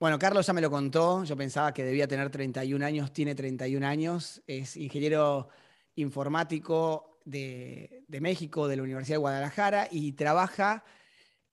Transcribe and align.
Bueno, 0.00 0.18
Carlos 0.18 0.46
ya 0.46 0.54
me 0.54 0.62
lo 0.62 0.70
contó, 0.70 1.24
yo 1.24 1.36
pensaba 1.36 1.74
que 1.74 1.84
debía 1.84 2.08
tener 2.08 2.30
31 2.30 2.86
años, 2.86 3.12
tiene 3.12 3.34
31 3.34 3.86
años, 3.86 4.42
es 4.46 4.78
ingeniero 4.78 5.50
informático 5.94 7.18
de, 7.26 8.02
México, 8.08 8.66
de 8.66 8.76
la 8.76 8.82
Universidad 8.82 9.16
de 9.16 9.20
Guadalajara, 9.20 9.88
y 9.90 10.12
trabaja 10.12 10.84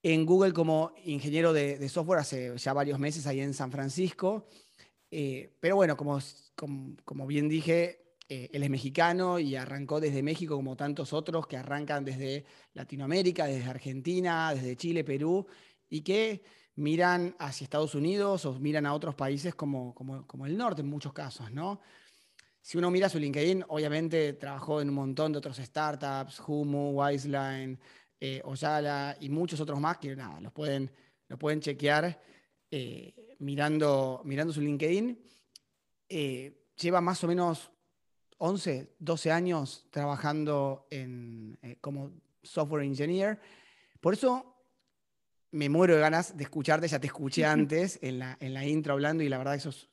en 0.02 0.24
Google 0.24 0.54
como 0.54 0.94
ingeniero 1.04 1.52
de, 1.52 1.86
software 1.90 2.20
hace 2.20 2.56
ya 2.56 2.72
varios 2.72 2.98
meses 2.98 3.26
ahí 3.26 3.40
en 3.40 3.52
San 3.52 3.70
Francisco. 3.70 4.46
Eh, 5.10 5.54
pero 5.60 5.76
bueno, 5.76 5.94
como, 5.94 6.18
como, 7.04 7.26
bien 7.26 7.50
dije, 7.50 8.14
eh, 8.30 8.48
él 8.50 8.62
es 8.62 8.70
mexicano 8.70 9.38
y 9.38 9.56
arrancó 9.56 10.00
desde 10.00 10.22
México 10.22 10.56
como 10.56 10.74
tantos 10.74 11.12
otros 11.12 11.46
que 11.46 11.58
arrancan 11.58 12.02
desde 12.02 12.46
Latinoamérica, 12.72 13.44
desde 13.44 13.68
Argentina, 13.68 14.54
desde 14.54 14.74
Chile, 14.74 15.04
Perú, 15.04 15.46
y 15.90 16.00
que 16.00 16.42
miran 16.78 17.34
hacia 17.40 17.64
Estados 17.64 17.96
Unidos 17.96 18.44
o 18.44 18.54
miran 18.54 18.86
a 18.86 18.94
otros 18.94 19.14
países 19.16 19.54
como, 19.54 19.94
como, 19.94 20.46
el 20.46 20.56
norte 20.56 20.82
en 20.82 20.88
muchos 20.88 21.12
casos, 21.12 21.50
¿no? 21.50 21.80
Si 22.60 22.78
uno 22.78 22.90
mira 22.90 23.08
su 23.08 23.18
LinkedIn, 23.18 23.64
obviamente 23.68 24.34
trabajó 24.34 24.80
en 24.80 24.88
un 24.88 24.94
montón 24.94 25.32
de 25.32 25.38
otros 25.38 25.56
startups, 25.56 26.40
Humu, 26.46 26.90
Wiseline, 26.92 27.78
eh, 28.20 28.40
Oyala 28.44 29.16
y 29.20 29.28
muchos 29.28 29.60
otros 29.60 29.80
más 29.80 29.98
que 29.98 30.14
nada, 30.14 30.40
los 30.40 30.52
pueden, 30.52 30.90
los 31.26 31.38
pueden 31.38 31.60
chequear 31.60 32.20
eh, 32.70 33.36
mirando, 33.40 34.22
mirando 34.24 34.52
su 34.52 34.60
LinkedIn. 34.60 35.18
Eh, 36.08 36.64
lleva 36.80 37.00
más 37.00 37.24
o 37.24 37.26
menos 37.26 37.72
11, 38.38 38.94
12 39.00 39.32
años 39.32 39.86
trabajando 39.90 40.86
en, 40.90 41.58
como 41.80 42.12
software 42.42 42.84
engineer. 42.84 43.40
Por 44.00 44.14
eso 44.14 44.57
me 45.50 45.68
muero 45.68 45.94
de 45.94 46.00
ganas 46.00 46.36
de 46.36 46.44
escucharte, 46.44 46.88
ya 46.88 47.00
te 47.00 47.06
escuché 47.06 47.44
antes 47.44 47.98
en 48.02 48.18
la, 48.18 48.36
en 48.40 48.52
la 48.54 48.66
intro 48.66 48.92
hablando 48.92 49.22
y 49.22 49.28
la 49.28 49.38
verdad 49.38 49.54
que 49.54 49.60
sos, 49.60 49.88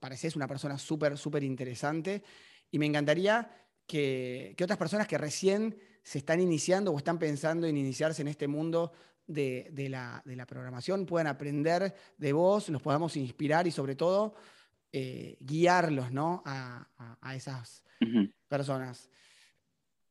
pareces 0.00 0.36
una 0.36 0.48
persona 0.48 0.78
súper, 0.78 1.16
súper 1.16 1.44
interesante 1.44 2.22
y 2.70 2.78
me 2.78 2.86
encantaría 2.86 3.50
que, 3.86 4.54
que, 4.56 4.64
otras 4.64 4.78
personas 4.78 5.06
que 5.06 5.18
recién 5.18 5.76
se 6.02 6.18
están 6.18 6.40
iniciando 6.40 6.92
o 6.92 6.98
están 6.98 7.18
pensando 7.18 7.66
en 7.66 7.76
iniciarse 7.76 8.22
en 8.22 8.28
este 8.28 8.48
mundo 8.48 8.92
de, 9.26 9.68
de, 9.72 9.88
la, 9.88 10.22
de 10.24 10.34
la, 10.34 10.46
programación 10.46 11.06
puedan 11.06 11.28
aprender 11.28 11.94
de 12.16 12.32
vos, 12.32 12.68
los 12.68 12.82
podamos 12.82 13.16
inspirar 13.16 13.66
y 13.66 13.70
sobre 13.70 13.94
todo 13.94 14.34
eh, 14.92 15.36
guiarlos 15.40 16.10
¿no? 16.10 16.42
a, 16.44 16.88
a, 17.20 17.36
esas 17.36 17.84
personas. 18.48 19.08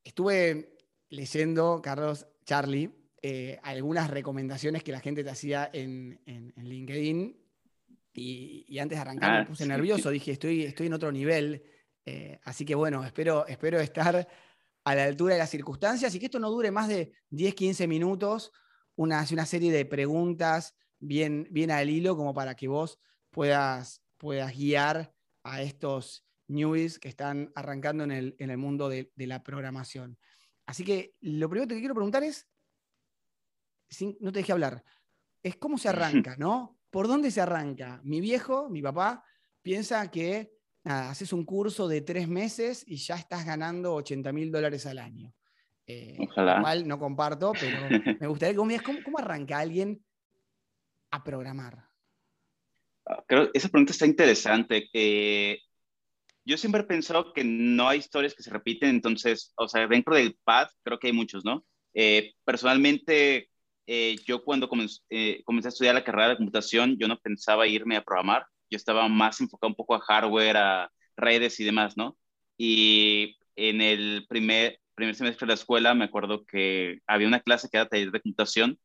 Estuve 0.04 0.78
leyendo, 1.10 1.82
Carlos, 1.82 2.28
Charlie, 2.46 2.99
eh, 3.22 3.60
algunas 3.64 4.10
recomendaciones 4.10 4.84
que 4.84 4.92
la 4.92 5.00
gente 5.00 5.24
te 5.24 5.30
hacía 5.30 5.70
en, 5.72 6.22
en, 6.26 6.54
LinkedIn. 6.56 7.38
Y, 8.14 8.80
antes 8.80 8.98
de 8.98 9.02
arrancar 9.02 9.32
me 9.32 9.38
ah, 9.40 9.46
puse 9.46 9.66
nervioso, 9.66 10.10
dije, 10.10 10.32
estoy, 10.32 10.64
estoy 10.64 10.88
en 10.88 10.94
otro 10.94 11.12
nivel. 11.12 11.64
Eh, 12.06 12.40
así 12.44 12.66
que 12.66 12.76
bueno, 12.76 13.04
espero, 13.04 13.46
espero 13.48 13.80
estar 13.80 14.28
a 14.84 14.96
la 14.96 15.04
altura 15.04 15.34
de 15.34 15.40
las 15.40 15.50
circunstancias 15.50 16.14
y 16.16 16.20
que 16.20 16.26
esto 16.26 16.40
no 16.40 16.50
dure 16.50 16.72
más 16.72 16.88
de 16.88 17.14
10, 17.30 17.54
15 17.54 17.88
minutos, 17.88 18.52
una, 18.96 19.26
una 19.32 19.46
serie 19.46 19.72
de 19.72 19.86
preguntas 19.86 20.76
bien, 21.00 21.48
bien 21.52 21.72
al 21.72 21.90
hilo 21.90 22.16
como 22.16 22.34
para 22.34 22.56
que 22.56 22.68
vos 22.68 23.00
puedas, 23.30 24.02
puedas 24.18 24.56
guiar 24.58 25.14
a 25.44 25.62
estos 25.62 26.26
newbies 26.48 27.00
que 27.00 27.10
están 27.10 27.52
arrancando 27.56 28.04
en 28.04 28.12
el, 28.12 28.36
en 28.40 28.50
el 28.50 28.58
mundo 28.58 28.90
de, 28.90 29.12
de 29.16 29.28
la 29.28 29.44
programación. 29.44 30.18
Así 30.66 30.84
que 30.84 31.14
lo 31.22 31.50
primero 31.50 31.68
que 31.68 31.76
te 31.76 31.80
quiero 31.80 31.96
preguntar 31.96 32.24
es, 32.24 32.49
no 34.20 34.32
te 34.32 34.40
dejé 34.40 34.52
hablar. 34.52 34.84
Es 35.42 35.56
cómo 35.56 35.78
se 35.78 35.90
arranca, 35.90 36.36
¿no? 36.38 36.80
¿Por 36.90 37.08
dónde 37.08 37.32
se 37.32 37.42
arranca? 37.42 38.02
Mi 38.04 38.20
viejo, 38.20 38.70
mi 38.70 38.82
papá, 38.82 39.24
piensa 39.62 40.10
que 40.10 40.52
haces 40.84 41.34
un 41.34 41.46
curso 41.46 41.88
de 41.88 42.02
tres 42.02 42.28
meses 42.28 42.84
y 42.88 42.98
ya 42.98 43.16
estás 43.16 43.46
ganando 43.46 43.94
80 43.94 44.32
mil 44.32 44.52
dólares 44.52 44.86
al 44.86 45.00
año. 45.00 45.34
Eh, 45.86 46.18
Ojalá. 46.20 46.76
no 46.86 47.00
comparto, 47.00 47.52
pero 47.60 47.78
me 48.20 48.28
gustaría 48.28 48.56
que 48.56 48.62
me 48.62 48.74
digas 48.74 48.86
¿cómo, 49.04 49.18
arranca 49.18 49.60
alguien 49.60 50.04
a 51.12 51.24
programar. 51.24 51.84
Ah, 53.06 53.24
creo 53.28 53.50
esa 53.54 53.70
pregunta 53.70 53.92
está 53.92 54.06
interesante. 54.06 54.88
yo 56.46 56.58
siempre 56.58 56.82
he 56.82 56.86
pensado 56.86 57.34
que 57.34 57.44
no 57.44 57.88
hay 57.88 58.00
historias 58.00 58.36
que 58.36 58.44
se 58.44 58.52
repiten, 58.52 58.90
entonces, 58.90 59.54
o 59.58 59.68
sea, 59.68 59.88
dentro 59.88 60.16
del 60.16 60.38
path 60.44 60.72
creo 60.84 61.00
que 61.00 61.08
hay 61.08 61.14
muchos, 61.14 61.44
¿no? 61.44 61.66
Eh, 61.94 62.34
personalmente, 62.44 63.50
eh, 63.92 64.18
yo 64.28 64.44
cuando 64.44 64.70
eh, 65.10 65.42
comencé, 65.44 65.68
a 65.68 65.70
estudiar 65.70 65.96
la 65.96 66.04
carrera 66.04 66.30
de 66.30 66.38
computación, 66.38 66.96
yo 67.00 67.08
no 67.08 67.18
pensaba 67.18 67.66
irme 67.66 67.98
a 67.98 68.04
programar, 68.04 68.46
yo 68.70 68.78
estaba 68.78 69.08
más 69.08 69.42
enfocado 69.42 69.70
un 69.70 69.76
poco 69.76 69.96
a 69.96 70.00
hardware, 70.00 70.58
a 70.58 70.92
redes 71.18 71.60
y 71.60 71.64
demás, 71.64 71.98
¿no? 71.98 72.16
Y 72.56 73.36
en 73.56 73.82
el 73.82 74.28
primer, 74.30 74.80
primer 74.94 75.16
semestre 75.16 75.48
de 75.48 75.50
la 75.50 75.54
escuela 75.56 75.96
me 75.96 76.06
acuerdo 76.06 76.46
que 76.46 77.00
había 77.08 77.28
una 77.28 77.40
clase 77.40 77.68
que 77.68 77.78
era 77.78 77.88
taller 77.88 78.12
de 78.12 78.22
computación 78.22 78.80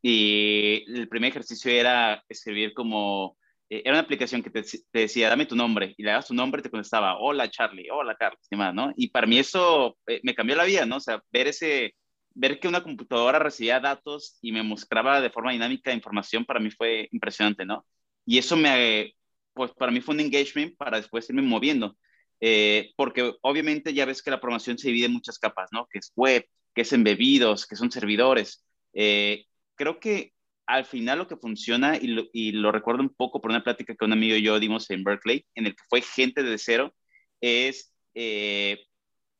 y 0.00 0.84
el 0.96 1.08
primer 1.08 1.30
ejercicio 1.30 1.72
era 1.72 2.22
escribir 2.28 2.72
como, 2.72 3.36
eh, 3.68 3.82
era 3.84 3.94
una 3.94 4.02
aplicación 4.02 4.44
que 4.44 4.50
te, 4.50 4.62
decía, 4.92 5.28
dame 5.28 5.46
tu 5.46 5.56
nombre, 5.56 5.92
y 5.98 6.04
le 6.04 6.12
das 6.12 6.28
tu 6.28 6.34
nombre 6.34 6.60
y 6.60 6.62
te 6.62 6.70
contestaba, 6.70 7.18
hola 7.18 7.50
Charlie, 7.50 7.90
hola 7.90 8.14
Carlos, 8.14 8.46
y 8.48 8.54
demás, 8.54 8.72
¿no? 8.74 8.92
Y 8.96 9.10
para 9.10 9.26
mí 9.26 9.40
eso 9.40 9.98
me 10.22 10.36
cambió 10.36 10.54
la 10.54 10.64
vida, 10.64 10.86
¿no? 10.86 10.98
O 10.98 11.00
sea, 11.00 11.20
ver 11.32 11.48
ese 11.48 11.96
ver 12.36 12.60
que 12.60 12.68
una 12.68 12.82
computadora 12.82 13.38
recibía 13.38 13.80
datos 13.80 14.38
y 14.42 14.52
me 14.52 14.62
mostraba 14.62 15.20
de 15.20 15.30
forma 15.30 15.52
dinámica 15.52 15.92
información 15.92 16.44
para 16.44 16.60
mí 16.60 16.70
fue 16.70 17.08
impresionante, 17.10 17.64
¿no? 17.64 17.86
Y 18.26 18.38
eso 18.38 18.56
me, 18.56 19.14
pues 19.54 19.72
para 19.72 19.90
mí 19.90 20.00
fue 20.02 20.14
un 20.14 20.20
engagement 20.20 20.76
para 20.76 20.98
después 20.98 21.28
irme 21.30 21.40
moviendo, 21.40 21.96
eh, 22.40 22.92
porque 22.96 23.34
obviamente 23.40 23.94
ya 23.94 24.04
ves 24.04 24.22
que 24.22 24.30
la 24.30 24.40
programación 24.40 24.76
se 24.76 24.88
divide 24.88 25.06
en 25.06 25.14
muchas 25.14 25.38
capas, 25.38 25.70
¿no? 25.72 25.86
Que 25.90 25.98
es 25.98 26.12
web, 26.14 26.46
que 26.74 26.82
es 26.82 26.92
embebidos, 26.92 27.66
que 27.66 27.74
son 27.74 27.90
servidores. 27.90 28.66
Eh, 28.92 29.46
creo 29.74 29.98
que 29.98 30.34
al 30.66 30.84
final 30.84 31.18
lo 31.18 31.28
que 31.28 31.36
funciona, 31.36 31.96
y 31.96 32.08
lo, 32.08 32.24
y 32.32 32.52
lo, 32.52 32.70
recuerdo 32.70 33.02
un 33.02 33.14
poco 33.14 33.40
por 33.40 33.50
una 33.50 33.64
plática 33.64 33.94
que 33.94 34.04
un 34.04 34.12
amigo 34.12 34.36
y 34.36 34.42
yo 34.42 34.60
dimos 34.60 34.90
en 34.90 35.04
Berkeley, 35.04 35.46
en 35.54 35.66
el 35.66 35.74
que 35.74 35.84
fue 35.88 36.02
gente 36.02 36.42
de 36.42 36.58
cero, 36.58 36.94
es, 37.40 37.94
eh, 38.14 38.84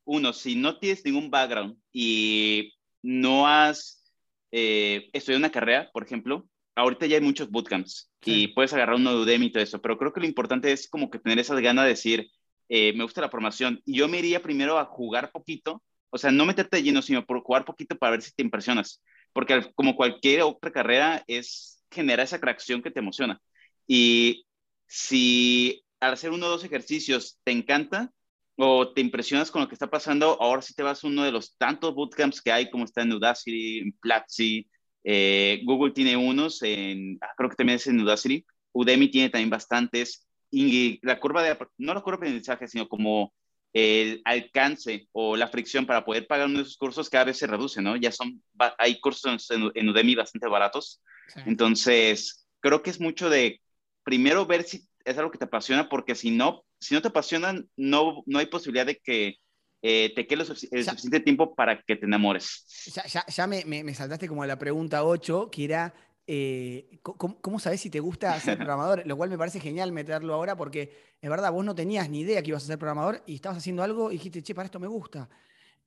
uno, 0.04 0.32
si 0.32 0.56
no 0.56 0.78
tienes 0.78 1.04
ningún 1.04 1.30
background 1.30 1.76
y 1.92 2.75
no 3.06 3.46
has 3.46 4.02
eh, 4.50 5.08
estudiado 5.12 5.38
una 5.38 5.52
carrera, 5.52 5.90
por 5.92 6.02
ejemplo, 6.02 6.48
ahorita 6.74 7.06
ya 7.06 7.16
hay 7.16 7.22
muchos 7.22 7.50
bootcamps 7.50 8.10
y 8.24 8.48
puedes 8.48 8.72
agarrar 8.72 8.96
uno 8.96 9.12
de 9.12 9.22
Udemy 9.22 9.46
y 9.46 9.52
todo 9.52 9.62
eso, 9.62 9.80
pero 9.80 9.96
creo 9.96 10.12
que 10.12 10.20
lo 10.20 10.26
importante 10.26 10.72
es 10.72 10.88
como 10.88 11.08
que 11.08 11.20
tener 11.20 11.38
esas 11.38 11.60
ganas 11.60 11.84
de 11.84 11.90
decir, 11.90 12.28
eh, 12.68 12.92
me 12.94 13.04
gusta 13.04 13.20
la 13.20 13.30
formación. 13.30 13.80
Y 13.84 13.98
yo 13.98 14.08
me 14.08 14.18
iría 14.18 14.42
primero 14.42 14.78
a 14.78 14.84
jugar 14.84 15.30
poquito, 15.30 15.82
o 16.10 16.18
sea, 16.18 16.32
no 16.32 16.44
meterte 16.46 16.78
de 16.78 16.82
lleno, 16.82 17.00
sino 17.00 17.24
por 17.24 17.40
jugar 17.42 17.64
poquito 17.64 17.96
para 17.96 18.12
ver 18.12 18.22
si 18.22 18.32
te 18.32 18.42
impresionas, 18.42 19.00
porque 19.32 19.70
como 19.76 19.94
cualquier 19.94 20.42
otra 20.42 20.72
carrera 20.72 21.22
es 21.28 21.84
genera 21.90 22.24
esa 22.24 22.36
atracción 22.36 22.82
que 22.82 22.90
te 22.90 22.98
emociona. 22.98 23.40
Y 23.86 24.46
si 24.88 25.84
al 26.00 26.14
hacer 26.14 26.30
uno 26.32 26.46
o 26.46 26.50
dos 26.50 26.64
ejercicios 26.64 27.38
te 27.44 27.52
encanta, 27.52 28.12
o 28.56 28.92
te 28.92 29.00
impresionas 29.00 29.50
con 29.50 29.62
lo 29.62 29.68
que 29.68 29.74
está 29.74 29.88
pasando, 29.88 30.38
ahora 30.40 30.62
sí 30.62 30.74
te 30.74 30.82
vas 30.82 31.04
a 31.04 31.06
uno 31.06 31.24
de 31.24 31.32
los 31.32 31.56
tantos 31.56 31.94
bootcamps 31.94 32.40
que 32.40 32.52
hay, 32.52 32.70
como 32.70 32.84
está 32.84 33.02
en 33.02 33.12
Udacity, 33.12 33.78
en 33.80 33.92
Platzi, 33.92 34.66
eh, 35.04 35.60
Google 35.64 35.92
tiene 35.92 36.16
unos, 36.16 36.62
en, 36.62 37.18
ah, 37.20 37.32
creo 37.36 37.50
que 37.50 37.56
también 37.56 37.76
es 37.76 37.86
en 37.86 38.00
Udacity, 38.00 38.44
Udemy 38.72 39.08
tiene 39.08 39.30
también 39.30 39.50
bastantes, 39.50 40.26
y 40.50 40.98
la 41.06 41.20
curva 41.20 41.42
de, 41.42 41.56
no 41.78 41.94
la 41.94 42.00
curva 42.00 42.18
de 42.18 42.28
aprendizaje, 42.28 42.66
sino 42.66 42.88
como 42.88 43.32
el 43.72 44.22
alcance 44.24 45.06
o 45.12 45.36
la 45.36 45.48
fricción 45.48 45.84
para 45.84 46.04
poder 46.04 46.26
pagar 46.26 46.46
uno 46.46 46.58
de 46.58 46.62
esos 46.62 46.78
cursos 46.78 47.10
cada 47.10 47.24
vez 47.24 47.36
se 47.36 47.46
reduce, 47.46 47.82
¿no? 47.82 47.94
Ya 47.96 48.10
son, 48.10 48.42
hay 48.78 48.98
cursos 49.00 49.50
en, 49.50 49.88
Udemy 49.88 50.14
bastante 50.14 50.48
baratos, 50.48 51.02
entonces 51.44 52.46
creo 52.60 52.82
que 52.82 52.90
es 52.90 53.00
mucho 53.00 53.28
de 53.28 53.60
primero 54.02 54.46
ver 54.46 54.62
si 54.62 54.86
es 55.06 55.16
algo 55.16 55.30
que 55.30 55.38
te 55.38 55.44
apasiona, 55.44 55.88
porque 55.88 56.14
si 56.14 56.30
no, 56.30 56.64
si 56.80 56.94
no 56.94 57.00
te 57.00 57.08
apasionan, 57.08 57.68
no, 57.76 58.24
no 58.26 58.38
hay 58.38 58.46
posibilidad 58.46 58.84
de 58.84 58.98
que 58.98 59.36
eh, 59.82 60.12
te 60.14 60.26
quede 60.26 60.42
el 60.42 60.84
suficiente 60.84 61.20
tiempo 61.20 61.54
para 61.54 61.80
que 61.80 61.94
te 61.94 62.06
enamores. 62.06 62.64
Ya, 62.92 63.24
ya, 63.26 63.46
me, 63.46 63.64
me, 63.64 63.94
saltaste 63.94 64.26
como 64.26 64.44
la 64.44 64.58
pregunta 64.58 65.04
8, 65.04 65.48
que 65.50 65.64
era, 65.64 65.94
eh, 66.26 66.98
¿cómo, 67.02 67.60
sabes 67.60 67.80
si 67.80 67.88
te 67.88 68.00
gusta 68.00 68.38
ser 68.40 68.56
programador? 68.56 69.06
Lo 69.06 69.16
cual 69.16 69.30
me 69.30 69.38
parece 69.38 69.60
genial 69.60 69.92
meterlo 69.92 70.34
ahora 70.34 70.56
porque 70.56 70.92
es 71.20 71.30
verdad, 71.30 71.52
vos 71.52 71.64
no 71.64 71.74
tenías 71.74 72.10
ni 72.10 72.20
idea 72.20 72.42
que 72.42 72.48
ibas 72.48 72.64
a 72.64 72.66
ser 72.66 72.78
programador 72.78 73.22
y 73.26 73.36
estabas 73.36 73.58
haciendo 73.58 73.84
algo 73.84 74.10
y 74.10 74.14
dijiste, 74.14 74.42
che, 74.42 74.56
para 74.56 74.66
esto 74.66 74.80
me 74.80 74.88
gusta. 74.88 75.28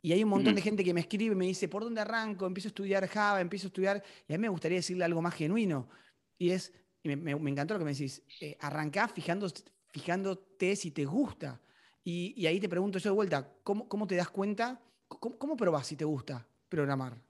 Y 0.01 0.13
hay 0.13 0.23
un 0.23 0.29
montón 0.29 0.55
de 0.55 0.61
gente 0.61 0.81
que 0.81 0.93
me 0.93 1.01
escribe 1.01 1.33
y 1.33 1.37
me 1.37 1.45
dice, 1.45 1.67
¿por 1.67 1.83
dónde 1.83 1.99
arranco? 1.99 2.47
Empiezo 2.47 2.69
a 2.69 2.71
estudiar 2.71 3.05
Java, 3.09 3.41
empiezo 3.41 3.67
a 3.67 3.69
estudiar... 3.69 4.03
Y 4.29 4.33
a 4.33 4.37
mí 4.37 4.43
me 4.43 4.47
gustaría 4.47 4.77
decirle 4.77 5.03
algo 5.03 5.21
más 5.21 5.35
genuino. 5.35 5.89
Y 6.37 6.51
es, 6.51 6.71
y 7.03 7.15
me, 7.15 7.31
encantó 7.31 7.73
lo 7.73 7.79
que 7.79 7.85
me 7.85 7.93
decís, 7.93 8.21
eh, 8.41 8.57
arrancá 8.59 9.07
fijándote 9.07 10.75
si 10.75 10.91
te 10.91 11.05
gusta. 11.05 11.61
Y, 12.03 12.45
ahí 12.45 12.59
te 12.59 12.69
pregunto 12.69 12.99
yo 12.99 13.11
de 13.11 13.15
vuelta, 13.15 13.53
¿cómo, 13.63 13.87
cómo 13.87 14.07
te 14.07 14.15
das 14.15 14.29
cuenta? 14.29 14.81
¿Cómo, 15.07 15.37
¿Cómo 15.37 15.55
probás 15.55 15.87
si 15.87 15.95
te 15.95 16.05
gusta 16.05 16.45
programar? 16.67 17.21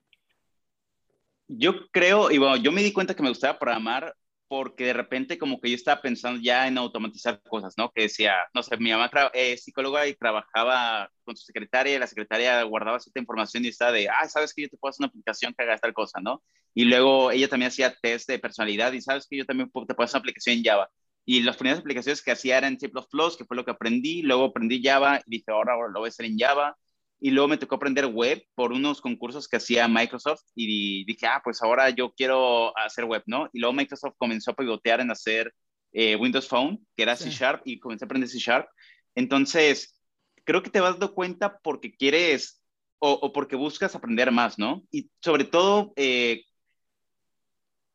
Yo 1.47 1.89
creo, 1.91 2.29
y 2.31 2.37
bueno, 2.37 2.57
yo 2.57 2.71
me 2.71 2.83
di 2.83 2.93
cuenta 2.93 3.15
que 3.15 3.23
me 3.23 3.29
gustaba 3.29 3.57
programar 3.57 4.15
porque 4.49 4.85
de 4.85 4.93
repente 4.93 5.37
como 5.37 5.61
que 5.61 5.69
yo 5.69 5.75
estaba 5.75 6.01
pensando 6.01 6.41
ya 6.41 6.67
en 6.67 6.79
automatizar 6.79 7.39
cosas, 7.43 7.75
¿no? 7.77 7.91
Que 7.91 8.03
decía, 8.03 8.33
no 8.55 8.63
sé, 8.63 8.77
mi 8.77 8.89
mamá 8.89 9.09
es 9.31 9.63
psicóloga 9.63 10.07
y 10.07 10.15
trabajaba 10.15 11.07
con 11.23 11.37
su 11.37 11.45
secretaria 11.45 11.95
y 11.95 11.99
la 11.99 12.07
secretaria 12.07 12.63
guardaba 12.63 12.99
cierta 12.99 13.19
información 13.19 13.63
y 13.63 13.67
estaba 13.67 13.91
de, 13.91 14.09
ah, 14.09 14.27
sabes 14.27 14.53
que 14.55 14.63
yo 14.63 14.69
te 14.69 14.77
puedo 14.77 14.89
hacer 14.89 15.03
una 15.03 15.09
aplicación 15.09 15.53
que 15.55 15.63
haga 15.63 15.77
tal 15.77 15.93
cosa, 15.93 16.19
¿no? 16.19 16.41
Y 16.73 16.85
luego 16.85 17.29
ella 17.29 17.47
también 17.47 17.67
hacía 17.67 17.95
test 18.01 18.27
de 18.27 18.39
personalidad 18.39 18.91
y 18.93 19.01
sabes 19.01 19.27
que 19.29 19.37
yo 19.37 19.45
también 19.45 19.69
te 19.69 19.93
puedo 19.93 20.05
hacer 20.05 20.17
una 20.17 20.21
aplicación 20.21 20.57
en 20.57 20.63
Java. 20.63 20.89
Y 21.25 21.43
las 21.43 21.55
primeras 21.55 21.79
aplicaciones 21.81 22.23
que 22.23 22.31
hacía 22.31 22.57
eran 22.57 22.79
C++, 22.79 22.89
que 22.89 23.45
fue 23.45 23.55
lo 23.55 23.63
que 23.63 23.71
aprendí, 23.71 24.23
luego 24.23 24.45
aprendí 24.45 24.81
Java 24.83 25.21
y 25.27 25.37
dije, 25.37 25.51
ahora, 25.51 25.73
ahora 25.73 25.89
lo 25.93 25.99
voy 25.99 26.07
a 26.07 26.09
hacer 26.09 26.25
en 26.25 26.39
Java 26.39 26.75
y 27.19 27.31
luego 27.31 27.49
me 27.49 27.57
tocó 27.57 27.75
aprender 27.75 28.05
web 28.05 28.43
por 28.55 28.71
unos 28.71 29.01
concursos 29.01 29.47
que 29.47 29.57
hacía 29.57 29.87
Microsoft 29.87 30.43
y 30.55 31.03
dije, 31.05 31.27
ah, 31.27 31.41
pues 31.43 31.61
ahora 31.61 31.89
yo 31.89 32.13
quiero 32.13 32.77
hacer 32.77 33.05
web, 33.05 33.23
¿no? 33.25 33.49
Y 33.51 33.59
luego 33.59 33.73
Microsoft 33.73 34.15
comenzó 34.17 34.51
a 34.51 34.55
pivotear 34.55 35.01
en 35.01 35.11
hacer 35.11 35.53
eh, 35.91 36.15
Windows 36.15 36.47
Phone, 36.47 36.79
que 36.95 37.03
era 37.03 37.15
C 37.15 37.29
Sharp, 37.29 37.61
y 37.65 37.79
comencé 37.79 38.05
a 38.05 38.07
aprender 38.07 38.29
C 38.29 38.39
Sharp. 38.39 38.67
Entonces, 39.15 39.99
creo 40.45 40.63
que 40.63 40.69
te 40.69 40.79
vas 40.79 40.93
dando 40.93 41.13
cuenta 41.13 41.59
porque 41.59 41.91
quieres 41.91 42.63
o, 42.99 43.31
porque 43.31 43.55
buscas 43.55 43.95
aprender 43.95 44.31
más, 44.31 44.59
¿no? 44.59 44.83
Y 44.91 45.09
sobre 45.21 45.45
todo, 45.45 45.93
eh, 45.95 46.43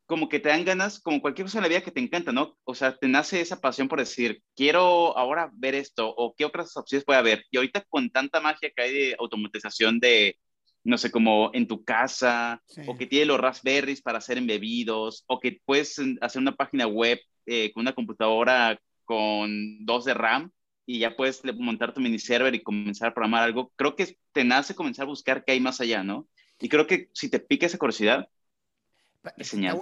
como 0.05 0.29
que 0.29 0.39
te 0.39 0.49
dan 0.49 0.65
ganas, 0.65 0.99
como 0.99 1.21
cualquier 1.21 1.45
cosa 1.45 1.57
en 1.57 1.63
la 1.63 1.69
vida 1.69 1.81
que 1.81 1.91
te 1.91 1.99
encanta, 1.99 2.31
¿no? 2.31 2.57
O 2.63 2.75
sea, 2.75 2.95
te 2.95 3.07
nace 3.07 3.41
esa 3.41 3.59
pasión 3.59 3.87
por 3.87 3.99
decir, 3.99 4.41
quiero 4.55 5.17
ahora 5.17 5.49
ver 5.53 5.75
esto 5.75 6.07
o 6.07 6.35
qué 6.35 6.45
otras 6.45 6.75
opciones 6.77 7.05
puede 7.05 7.19
haber. 7.19 7.45
Y 7.51 7.57
ahorita 7.57 7.83
con 7.89 8.09
tanta 8.09 8.39
magia 8.39 8.71
que 8.75 8.81
hay 8.81 8.93
de 8.93 9.15
automatización 9.19 9.99
de, 9.99 10.37
no 10.83 10.97
sé, 10.97 11.11
como 11.11 11.49
en 11.53 11.67
tu 11.67 11.83
casa, 11.83 12.61
o 12.87 12.95
que 12.95 13.07
tiene 13.07 13.25
los 13.25 13.39
Raspberries 13.39 14.01
para 14.01 14.19
hacer 14.19 14.37
embebidos, 14.37 15.23
o 15.27 15.39
que 15.39 15.59
puedes 15.65 15.99
hacer 16.21 16.41
una 16.41 16.55
página 16.55 16.85
web 16.87 17.19
eh, 17.45 17.71
con 17.73 17.81
una 17.81 17.93
computadora 17.93 18.79
con 19.05 19.85
dos 19.85 20.05
de 20.05 20.13
RAM 20.13 20.51
y 20.85 20.99
ya 20.99 21.15
puedes 21.15 21.41
montar 21.57 21.93
tu 21.93 22.01
mini 22.01 22.19
server 22.19 22.53
y 22.53 22.63
comenzar 22.63 23.09
a 23.09 23.13
programar 23.13 23.43
algo. 23.43 23.71
Creo 23.75 23.95
que 23.95 24.17
te 24.33 24.43
nace 24.43 24.75
comenzar 24.75 25.05
a 25.05 25.09
buscar 25.09 25.43
qué 25.43 25.53
hay 25.53 25.59
más 25.59 25.81
allá, 25.81 26.03
¿no? 26.03 26.27
Y 26.59 26.69
creo 26.69 26.87
que 26.87 27.09
si 27.13 27.29
te 27.29 27.39
pica 27.39 27.65
esa 27.65 27.77
curiosidad, 27.77 28.27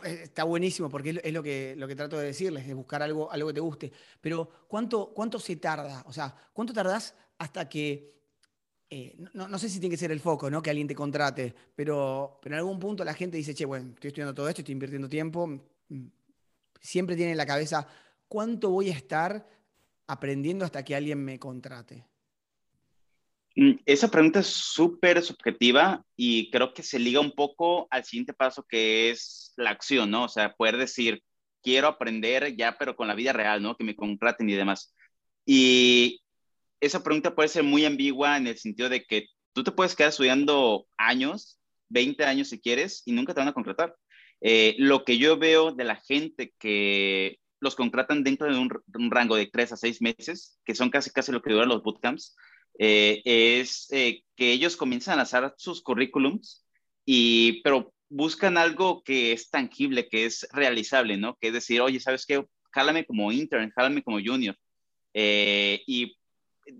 Está, 0.04 0.44
buenísimo 0.44 0.90
porque 0.90 1.22
es 1.24 1.34
lo 1.34 1.44
que, 1.44 1.76
lo 1.78 1.88
que 1.88 1.96
trato 1.96 2.18
de 2.18 2.28
decirles, 2.28 2.68
de 2.68 2.74
buscar 2.74 3.02
algo, 3.02 3.32
algo 3.32 3.48
que 3.48 3.54
te 3.54 3.60
guste. 3.60 3.92
Pero 4.22 4.50
¿cuánto, 4.68 5.14
¿cuánto 5.14 5.40
se 5.40 5.56
tarda? 5.58 6.04
O 6.08 6.14
sea, 6.14 6.34
¿cuánto 6.54 6.74
tardás 6.74 7.16
hasta 7.38 7.68
que, 7.68 8.14
eh, 8.90 9.16
no, 9.34 9.58
sé 9.60 9.70
si 9.70 9.80
tiene 9.80 9.94
que 9.94 10.00
ser 10.00 10.12
el 10.12 10.20
foco, 10.20 10.50
¿no? 10.50 10.62
Que 10.62 10.70
alguien 10.70 10.88
te 10.88 10.96
contrate, 10.96 11.54
pero, 11.76 12.40
pero 12.42 12.56
en 12.56 12.60
algún 12.60 12.80
punto 12.80 13.04
la 13.04 13.14
gente 13.14 13.38
dice, 13.38 13.54
che, 13.54 13.66
bueno, 13.66 13.92
estoy 13.94 14.10
estudiando 14.10 14.34
todo 14.34 14.48
esto, 14.48 14.62
estoy 14.62 14.74
invirtiendo 14.74 15.10
tiempo. 15.10 15.48
Mm, 15.90 16.08
siempre 16.80 17.16
tiene 17.16 17.32
en 17.32 17.38
la 17.38 17.46
cabeza, 17.46 17.88
¿cuánto 18.28 18.70
voy 18.70 18.90
a 18.90 18.94
estar 18.94 19.48
aprendiendo 20.08 20.66
hasta 20.66 20.84
que 20.84 20.96
alguien 20.96 21.24
me 21.24 21.40
contrate? 21.40 22.06
Mm, 23.56 23.74
esa 23.86 24.10
pregunta 24.10 24.40
es 24.40 24.48
súper 24.48 25.22
subjetiva 25.22 26.04
y 26.16 26.50
creo 26.52 26.74
que 26.74 26.84
se 26.84 27.00
liga 27.00 27.20
un 27.20 27.32
poco 27.32 27.88
al 27.92 28.04
siguiente 28.04 28.34
paso 28.34 28.66
que 28.68 29.12
es 29.12 29.54
la 29.58 29.70
acción, 29.70 30.10
¿no? 30.10 30.26
O 30.26 30.30
sea, 30.30 30.54
poder 30.54 30.78
decir, 30.78 31.22
quiero 31.62 31.88
aprender 31.88 32.56
ya, 32.56 32.78
pero 32.78 32.96
con 32.96 33.08
la 33.08 33.16
vida 33.16 33.34
real, 33.34 33.62
¿no? 33.62 33.76
Que 33.76 33.84
me 33.84 33.96
contraten 33.96 34.50
y 34.50 34.54
demás. 34.54 34.94
Y 35.46 36.22
esa 36.82 37.04
pregunta 37.04 37.36
puede 37.36 37.50
ser 37.50 37.64
muy 37.64 37.86
ambigua 37.86 38.38
en 38.38 38.48
el 38.48 38.58
sentido 38.58 38.90
de 38.90 39.04
que 39.06 39.28
tú 39.54 39.64
te 39.64 39.72
puedes 39.72 39.96
quedar 39.96 40.10
estudiando 40.10 40.88
años, 40.98 41.60
20 41.90 42.26
años 42.26 42.50
si 42.50 42.60
quieres, 42.60 43.04
y 43.06 43.14
nunca 43.14 43.34
te 43.34 43.40
van 43.42 43.50
a 43.50 43.54
contratar. 43.54 43.96
Eh, 44.42 44.76
lo 44.78 45.06
que 45.06 45.18
yo 45.18 45.38
veo 45.38 45.72
de 45.72 45.86
la 45.86 45.96
gente 45.96 46.54
que 46.60 47.40
los 47.62 47.76
contratan 47.76 48.24
dentro 48.24 48.52
de 48.52 48.58
un, 48.60 49.12
rango 49.12 49.38
de 49.38 49.48
3 49.48 49.72
a 49.74 49.78
6 49.78 50.02
meses, 50.02 50.60
que 50.66 50.76
son 50.76 50.90
casi 50.90 51.12
casi 51.12 51.32
lo 51.32 51.42
que 51.42 51.54
duran 51.54 51.70
los 51.70 51.82
bootcamps, 51.82 52.36
eh, 52.80 53.22
es 53.26 53.88
eh, 53.92 54.24
que 54.36 54.52
ellos 54.52 54.78
comienzan 54.78 55.20
a 55.20 55.24
hacer 55.24 55.54
sus 55.58 55.82
currículums, 55.82 56.66
y, 57.06 57.62
pero 57.64 57.94
buscan 58.10 58.58
algo 58.58 59.04
que 59.04 59.32
es 59.32 59.50
tangible, 59.50 60.08
que 60.08 60.26
es 60.26 60.48
realizable, 60.52 61.18
¿no? 61.18 61.38
Que 61.40 61.48
es 61.48 61.54
decir, 61.54 61.82
oye, 61.82 62.00
¿sabes 62.00 62.26
qué? 62.26 62.46
Jálame 62.72 63.06
como 63.06 63.32
intern, 63.32 63.72
jálame 63.72 64.04
como 64.04 64.20
junior. 64.24 64.58
Eh, 65.14 65.84
y 65.86 66.16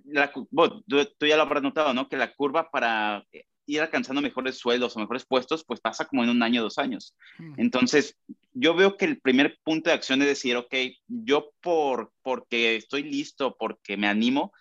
la, 0.06 0.32
tú, 0.32 1.26
ya 1.26 1.36
lo 1.36 1.44
habrás 1.44 1.64
notado, 1.64 1.94
¿no? 1.94 2.08
Que 2.08 2.18
la 2.18 2.34
curva 2.34 2.70
para 2.70 3.26
ir 3.66 3.82
alcanzando 3.82 4.22
mejores 4.22 4.58
sueldos 4.58 4.96
o 4.96 5.00
mejores 5.00 5.26
puestos, 5.26 5.64
pues 5.64 5.80
pasa 5.80 6.06
como 6.06 6.24
en 6.24 6.30
un 6.30 6.44
año, 6.44 6.62
dos 6.62 6.78
años. 6.78 7.16
Mm. 7.38 7.54
Entonces, 7.58 8.18
yo 8.54 8.76
veo 8.76 8.98
que 8.98 9.06
el 9.06 9.20
primer 9.20 9.58
punto 9.64 9.90
de 9.90 9.96
acción 9.96 10.22
es 10.22 10.28
decir, 10.28 10.56
ok, 10.58 10.74
yo 11.08 11.52
por, 11.62 12.12
porque 12.22 12.76
estoy 12.76 13.04
listo, 13.04 13.56
porque 13.58 13.98
me 13.98 14.08
animo, 14.08 14.52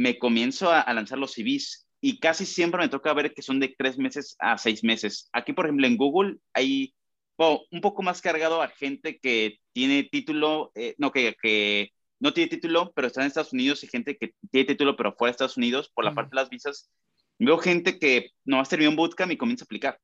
me 0.00 0.18
comienzo 0.18 0.72
a, 0.72 0.90
lanzar 0.94 1.18
los 1.18 1.34
CVs 1.34 1.86
y 2.00 2.20
casi 2.20 2.46
siempre 2.46 2.80
me 2.80 2.88
toca 2.88 3.12
ver 3.12 3.34
que 3.34 3.42
son 3.42 3.60
de 3.60 3.74
tres 3.76 3.98
meses 3.98 4.34
a 4.38 4.56
seis 4.56 4.82
meses. 4.82 5.28
Aquí, 5.30 5.52
por 5.52 5.66
ejemplo, 5.66 5.86
en 5.86 5.98
Google 5.98 6.36
hay 6.54 6.94
un 7.36 7.80
poco 7.82 8.02
más 8.02 8.22
cargado 8.22 8.62
a 8.62 8.68
gente 8.68 9.18
que 9.18 9.58
tiene 9.72 10.04
título, 10.04 10.72
eh, 10.74 10.94
no, 10.96 11.12
que, 11.12 11.36
que 11.42 11.92
no 12.18 12.32
tiene 12.32 12.48
título, 12.48 12.92
pero 12.94 13.08
está 13.08 13.20
en 13.20 13.26
Estados 13.26 13.52
Unidos 13.52 13.84
y 13.84 13.88
gente 13.88 14.16
que 14.16 14.32
tiene 14.50 14.68
título, 14.68 14.96
pero 14.96 15.14
fuera 15.14 15.30
de 15.30 15.32
Estados 15.32 15.58
Unidos, 15.58 15.90
por 15.94 16.06
la 16.06 16.14
parte 16.14 16.30
de 16.30 16.36
las 16.36 16.48
visas. 16.48 16.90
Veo 17.38 17.58
gente 17.58 17.98
que 17.98 18.30
no 18.46 18.58
ha 18.58 18.64
terminado 18.64 18.92
un 18.92 18.96
bootcamp 18.96 19.32
y 19.32 19.36
comienza 19.36 19.64
a 19.64 19.66
aplicar. 19.66 20.00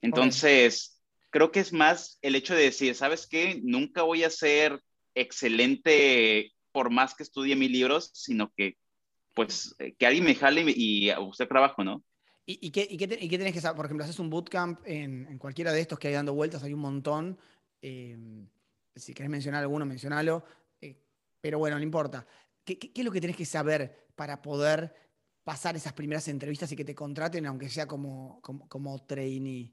Entonces, 0.00 1.02
creo 1.30 1.50
que 1.50 1.58
es 1.58 1.72
más 1.72 2.18
el 2.22 2.36
hecho 2.36 2.54
de 2.54 2.62
decir, 2.62 2.94
¿sabes 2.94 3.26
qué? 3.26 3.60
Nunca 3.64 4.02
voy 4.02 4.22
a 4.22 4.30
ser 4.30 4.80
excelente 5.16 6.52
por 6.70 6.90
más 6.90 7.16
que 7.16 7.24
estudie 7.24 7.56
mis 7.56 7.70
libros, 7.70 8.12
sino 8.14 8.52
que 8.56 8.76
pues 9.34 9.74
eh, 9.78 9.94
que 9.98 10.06
alguien 10.06 10.24
me 10.24 10.34
jale 10.34 10.64
y, 10.66 11.10
usted 11.18 11.48
trabajo, 11.48 11.84
¿no? 11.84 12.04
¿Y, 12.46 12.70
qué, 12.70 12.86
y, 12.90 12.96
qué 12.96 13.38
tenés 13.38 13.52
que 13.52 13.60
saber? 13.60 13.76
Por 13.76 13.84
ejemplo, 13.84 14.04
haces 14.04 14.18
un 14.18 14.28
bootcamp 14.28 14.80
en, 14.84 15.26
en, 15.28 15.38
cualquiera 15.38 15.72
de 15.72 15.80
estos 15.80 16.00
que 16.00 16.08
hay 16.08 16.14
dando 16.14 16.34
vueltas, 16.34 16.64
hay 16.64 16.72
un 16.72 16.80
montón. 16.80 17.38
Em, 17.80 18.48
si 18.96 19.14
querés 19.14 19.30
mencionar 19.30 19.62
alguno, 19.62 19.86
mencionalo. 19.86 20.44
Eh, 20.80 20.96
pero 21.40 21.60
bueno, 21.60 21.76
no 21.76 21.82
importa. 21.84 22.26
¿Qué, 22.64 22.76
¿Qué, 22.76 22.90
es 22.92 23.04
lo 23.04 23.12
que 23.12 23.20
tenés 23.20 23.36
que 23.36 23.44
saber 23.44 24.08
para 24.16 24.42
poder 24.42 24.92
pasar 25.44 25.76
esas 25.76 25.92
primeras 25.92 26.26
entrevistas 26.26 26.72
y 26.72 26.76
que 26.76 26.84
te 26.84 26.94
contraten, 26.94 27.46
aunque 27.46 27.68
sea 27.68 27.86
como, 27.86 28.40
como, 28.42 28.68
como 28.68 28.98
trainee? 29.06 29.72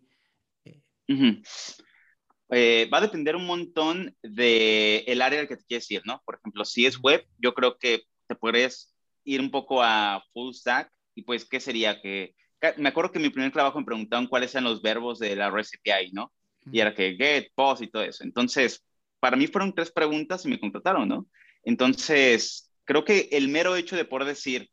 Eh. 2.50 2.88
va 2.94 3.00
a 3.00 3.02
depender 3.02 3.36
un 3.36 3.46
montón 3.46 4.16
del 4.22 5.04
el 5.08 5.22
área 5.22 5.40
al 5.40 5.48
que 5.48 5.58
te 5.58 5.66
quieres 5.66 5.90
ir, 5.90 6.04
¿no? 6.06 6.22
Por 6.26 6.36
ejemplo, 6.36 6.64
si 6.64 6.86
es 6.86 7.00
web, 7.00 7.26
yo 7.40 7.54
creo 7.54 7.78
que 7.78 8.04
te 8.28 8.36
puedes 8.36 8.97
ir 9.28 9.42
un 9.42 9.52
poco 9.52 9.84
a 9.84 10.24
full 10.34 10.54
stack 10.54 10.90
y 11.14 11.24
pues, 11.24 11.46
¿qué 11.46 11.60
sería? 11.60 12.02
Que 12.02 12.34
me 12.78 12.90
acuerdo 12.90 13.12
que 13.12 13.20
en 13.20 13.24
mi 13.24 13.30
primer 13.30 13.52
trabajo 13.52 13.80
me 13.80 13.86
preguntaban 13.86 14.28
cuáles 14.28 14.56
eran 14.56 14.64
los 14.64 14.82
verbos 14.82 15.20
de 15.20 15.36
la 15.36 15.52
REST 15.52 15.76
API, 15.76 16.12
¿no? 16.14 16.32
Y 16.72 16.80
era 16.80 16.94
que 16.94 17.16
get, 17.16 17.52
post 17.54 17.82
y 17.82 17.88
todo 17.88 18.04
eso. 18.04 18.24
Entonces, 18.24 18.84
para 19.20 19.36
mí 19.36 19.48
fueron 19.48 19.76
tres 19.76 19.92
preguntas 19.92 20.46
y 20.46 20.48
me 20.48 20.60
contrataron, 20.60 21.08
¿no? 21.08 21.28
Entonces, 21.64 22.72
creo 22.86 23.04
que 23.04 23.28
el 23.32 23.50
mero 23.50 23.76
hecho 23.76 23.98
de 23.98 24.06
poder 24.06 24.28
decir, 24.28 24.70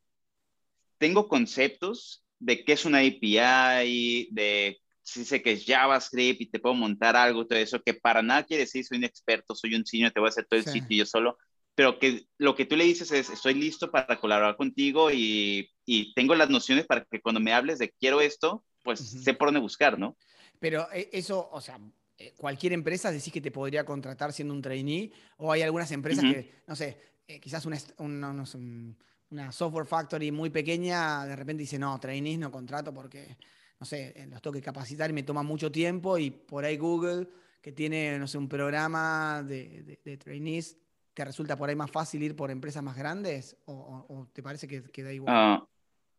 tengo 0.99 1.29
conceptos 1.29 2.25
de 2.39 2.65
qué 2.65 2.75
es 2.75 2.85
una 2.85 2.99
API, 2.99 4.29
de 4.31 4.81
si 5.03 5.25
sé 5.25 5.43
que 5.43 5.53
es 5.53 5.67
JavaScript 5.67 6.41
y 6.41 6.47
te 6.47 6.61
puedo 6.61 6.75
montar 6.75 7.17
algo, 7.17 7.47
todo 7.47 7.59
eso, 7.59 7.83
que 7.83 7.95
para 7.95 8.23
nada 8.23 8.45
quiere 8.45 8.63
decir 8.63 8.85
soy 8.85 8.99
un 8.99 9.05
experto, 9.05 9.55
soy 9.55 9.75
un 9.75 9.85
senior, 9.85 10.13
te 10.13 10.21
voy 10.21 10.29
a 10.29 10.31
hacer 10.31 10.47
todo 10.47 10.61
el 10.61 10.67
sitio 10.67 10.99
yo 10.99 11.07
solo, 11.07 11.39
pero 11.75 11.99
que 11.99 12.27
lo 12.39 12.55
que 12.55 12.65
tú 12.65 12.77
le 12.77 12.85
dices 12.85 13.11
es, 13.11 13.31
estoy 13.31 13.55
listo 13.55 13.91
para 13.91 14.19
colaborar 14.21 14.57
contigo 14.57 15.11
y, 15.11 15.71
y 15.85 16.15
tengo 16.15 16.35
las 16.35 16.51
nociones 16.51 16.87
para 16.87 17.05
que 17.05 17.21
cuando 17.21 17.41
me 17.41 17.53
hables 17.53 17.79
de 17.79 17.91
quiero 17.91 18.21
esto, 18.21 18.65
pues 18.83 19.01
sé 19.01 19.35
por 19.35 19.49
dónde 19.49 19.61
buscar, 19.61 19.99
¿no? 19.99 20.17
Pero 20.61 20.87
eh, 20.93 21.09
eso, 21.13 21.49
o 21.51 21.61
sea, 21.61 21.81
eh, 22.17 22.35
cualquier 22.37 22.73
empresa 22.73 23.11
decís 23.11 23.33
que 23.33 23.41
te 23.41 23.51
podría 23.51 23.85
contratar 23.85 24.33
siendo 24.33 24.55
un 24.55 24.63
trainee, 24.63 25.11
o 25.39 25.51
hay 25.51 25.63
algunas 25.63 25.91
empresas 25.91 26.25
que, 26.25 26.63
no 26.67 26.77
sé, 26.77 26.97
eh, 27.27 27.41
quizás 27.41 27.67
una, 27.67 27.79
una, 27.99 29.51
software 29.51 29.87
factory 29.87 30.31
muy 30.31 30.51
pequeña, 30.51 31.27
de 31.27 31.35
repente 31.35 31.63
dice, 31.63 31.79
no, 31.79 31.99
trainees 31.99 32.39
no 32.39 32.53
contrato 32.53 32.95
porque, 32.95 33.37
no 33.81 33.87
sé, 33.87 34.15
los 34.31 34.41
tengo 34.41 34.55
que 34.55 34.63
capacitar 34.63 35.11
y 35.11 35.13
me 35.13 35.25
toma 35.25 35.43
mucho 35.43 35.73
tiempo, 35.73 36.19
y 36.19 36.31
por 36.31 36.65
ahí 36.65 36.77
Google, 36.77 37.27
que 37.61 37.73
tiene, 37.73 38.19
no 38.19 38.29
sé, 38.29 38.39
un 38.39 38.49
programa 38.49 39.43
de, 39.43 39.83
de, 39.83 39.99
de 40.05 40.17
trainees, 40.17 40.77
¿Te 41.15 41.25
resulta 41.25 41.57
por 41.57 41.69
ahí 41.69 41.77
más 41.77 41.91
fácil 41.91 42.23
ir 42.25 42.35
por 42.35 42.51
empresas 42.51 42.83
más 42.83 42.97
grandes 42.97 43.57
o, 43.67 44.29
te 44.33 44.43
parece 44.43 44.67
que, 44.67 45.03
da 45.03 45.13
igual? 45.13 45.35
Ah, 45.37 45.65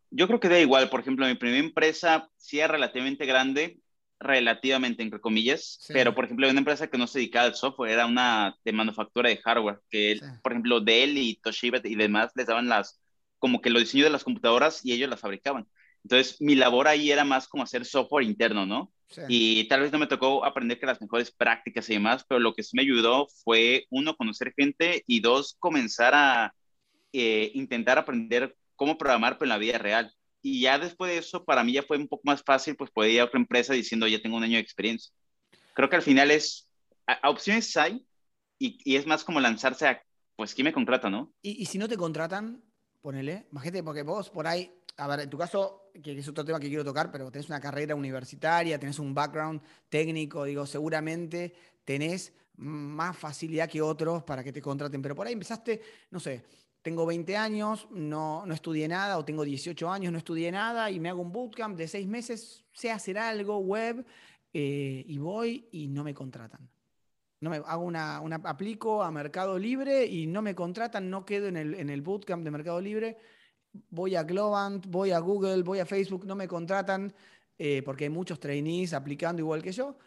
yo 0.10 0.28
creo 0.28 0.40
que 0.40 0.48
da 0.48 0.60
igual. 0.60 0.90
Por 0.90 1.02
ejemplo, 1.02 1.28
mi 1.28 1.36
primera 1.36 1.60
empresa 1.60 2.30
sí 2.38 2.62
es 2.62 2.68
relativamente 2.70 3.26
grande, 3.26 3.80
relativamente 4.20 5.04
entre 5.04 5.20
comillas, 5.20 5.80
pero 5.90 6.16
por 6.16 6.24
ejemplo, 6.24 6.50
una 6.50 6.60
empresa 6.60 6.88
que 6.88 6.98
no 6.98 7.08
se 7.08 7.20
dedicaba 7.20 7.48
al 7.48 7.56
software, 7.56 7.92
era 7.92 8.06
una 8.06 8.56
de 8.64 8.72
manufactura 8.72 9.30
de 9.30 9.38
hardware, 9.38 9.82
que 9.90 10.22
por 10.42 10.54
ejemplo 10.54 10.80
Dell 10.80 11.18
y 11.18 11.36
Toshiba 11.36 11.82
y 11.84 11.96
demás 11.96 12.32
les 12.36 12.48
daban 12.48 12.70
las, 12.70 13.02
como 13.38 13.60
que 13.60 13.70
los 13.70 13.82
diseños 13.82 14.06
de 14.06 14.12
las 14.12 14.24
computadoras 14.24 14.86
y 14.86 14.94
ellos 14.94 15.10
las 15.10 15.20
fabricaban. 15.20 15.68
Entonces, 16.04 16.40
mi 16.40 16.56
labor 16.56 16.88
ahí 16.88 17.12
era 17.12 17.26
más 17.26 17.48
como 17.48 17.64
hacer 17.64 17.84
software 17.84 18.24
interno, 18.24 18.66
¿no? 18.66 18.94
Y 19.28 19.68
tal 19.68 19.82
vez 19.82 19.92
no 19.92 20.00
me 20.00 20.08
tocó 20.08 20.44
aprender 20.46 20.80
que 20.80 20.86
las 20.86 21.02
mejores 21.02 21.32
prácticas 21.32 21.90
y 21.90 21.94
demás, 21.94 22.26
pero 22.28 22.40
lo 22.40 22.54
que 22.54 22.64
sí 22.64 22.76
me 22.76 22.82
ayudó 22.82 23.28
fue, 23.44 23.86
uno, 23.90 24.16
conocer 24.16 24.54
gente 24.56 25.04
y 25.08 25.20
dos, 25.20 25.56
comenzar 25.60 26.14
a 26.16 26.54
eh, 27.14 27.52
intentar 27.54 27.98
aprender 27.98 28.56
cómo 28.76 28.98
programar 28.98 29.38
pero 29.38 29.46
en 29.46 29.50
la 29.50 29.58
vida 29.58 29.78
real. 29.78 30.14
Y 30.42 30.62
ya 30.62 30.78
después 30.78 31.12
de 31.12 31.18
eso, 31.18 31.44
para 31.46 31.64
mí 31.64 31.74
ya 31.74 31.84
fue 31.84 31.98
un 31.98 32.08
poco 32.08 32.24
más 32.26 32.44
fácil, 32.44 32.76
pues 32.76 32.92
poder 32.92 33.12
ir 33.12 33.22
a 33.22 33.26
otra 33.26 33.40
empresa 33.40 33.74
diciendo, 33.74 34.08
ya 34.08 34.22
tengo 34.22 34.38
un 34.38 34.44
año 34.44 34.56
de 34.56 34.62
experiencia. 34.62 35.14
Creo 35.74 35.90
que 35.90 35.96
al 35.96 36.02
final 36.02 36.30
es, 36.32 36.70
a, 37.08 37.30
opciones 37.30 37.76
hay 37.78 38.06
y, 38.60 38.78
y, 38.84 38.96
es 38.96 39.06
más 39.06 39.24
como 39.24 39.40
lanzarse 39.40 39.88
a, 39.88 40.02
pues, 40.36 40.54
¿quién 40.54 40.66
me 40.66 40.74
contrata, 40.74 41.10
no? 41.10 41.34
Y, 41.42 41.62
y 41.62 41.66
si 41.66 41.78
no 41.78 41.88
te 41.88 41.98
contratan, 41.98 42.64
ponele, 43.02 43.48
imagínate, 43.52 43.84
porque 43.84 44.04
vos 44.04 44.30
por 44.30 44.48
ahí, 44.48 44.72
a 44.98 45.08
ver, 45.08 45.22
en 45.22 45.30
tu 45.30 45.38
caso, 45.38 45.85
que 46.02 46.18
es 46.18 46.28
otro 46.28 46.44
tema 46.44 46.60
que 46.60 46.68
quiero 46.68 46.84
tocar, 46.84 47.12
pero 47.12 47.32
tenés 47.32 47.50
una 47.50 47.60
carrera 47.60 47.96
universitaria, 47.96 48.80
tenés 48.80 49.00
un 49.00 49.14
background 49.14 49.62
técnico, 49.90 50.44
digo, 50.44 50.66
seguramente 50.66 51.54
tenés 51.84 52.34
más 52.58 53.18
facilidad 53.18 53.70
que 53.70 53.82
otros 53.82 54.24
para 54.24 54.44
que 54.44 54.52
te 54.52 54.62
contraten, 54.62 55.02
pero 55.02 55.16
por 55.16 55.28
ahí 55.28 55.34
empezaste, 55.34 55.82
no 56.12 56.20
sé, 56.20 56.44
tengo 56.82 57.06
20 57.06 57.36
años, 57.36 57.88
no, 57.92 58.46
no 58.46 58.54
estudié 58.54 58.88
nada, 58.88 59.18
o 59.18 59.26
tengo 59.26 59.44
18 59.44 59.90
años, 59.90 60.12
no 60.12 60.20
estudié 60.20 60.52
nada, 60.52 60.92
y 60.92 61.00
me 61.00 61.10
hago 61.10 61.22
un 61.22 61.32
bootcamp 61.32 61.76
de 61.78 61.88
seis 61.88 62.08
meses, 62.08 62.64
sé 62.72 62.92
hacer 62.92 63.18
algo 63.18 63.58
web, 63.58 64.06
eh, 64.54 65.04
y 65.08 65.18
voy 65.18 65.68
y 65.72 65.88
no 65.88 66.04
me 66.04 66.14
contratan. 66.14 66.70
No 67.42 67.50
me, 67.50 67.58
hago 67.58 67.84
una, 67.84 68.22
una, 68.22 68.38
aplico 68.38 69.04
a 69.04 69.12
Mercado 69.12 69.60
Libre 69.60 70.06
y 70.06 70.28
no 70.28 70.42
me 70.42 70.56
contratan, 70.56 71.10
no 71.10 71.26
quedo 71.26 71.48
en 71.48 71.58
el, 71.58 71.74
en 71.74 71.90
el 71.90 72.02
bootcamp 72.02 72.44
de 72.44 72.52
Mercado 72.52 72.80
Libre. 72.80 73.18
Voy 73.90 74.16
a 74.16 74.24
Globant, 74.24 74.86
voy 74.88 75.12
a 75.12 75.20
Google, 75.20 75.64
voy 75.64 75.80
a 75.80 75.86
Facebook, 75.86 76.26
no 76.26 76.36
me 76.36 76.48
contratan 76.48 77.14
eh, 77.58 77.82
porque 77.84 78.06
hay 78.06 78.10
muchos 78.10 78.40
trainees 78.40 78.94
aplicando 78.94 79.42
igual 79.42 79.62
que 79.62 79.72
yo. 79.72 79.98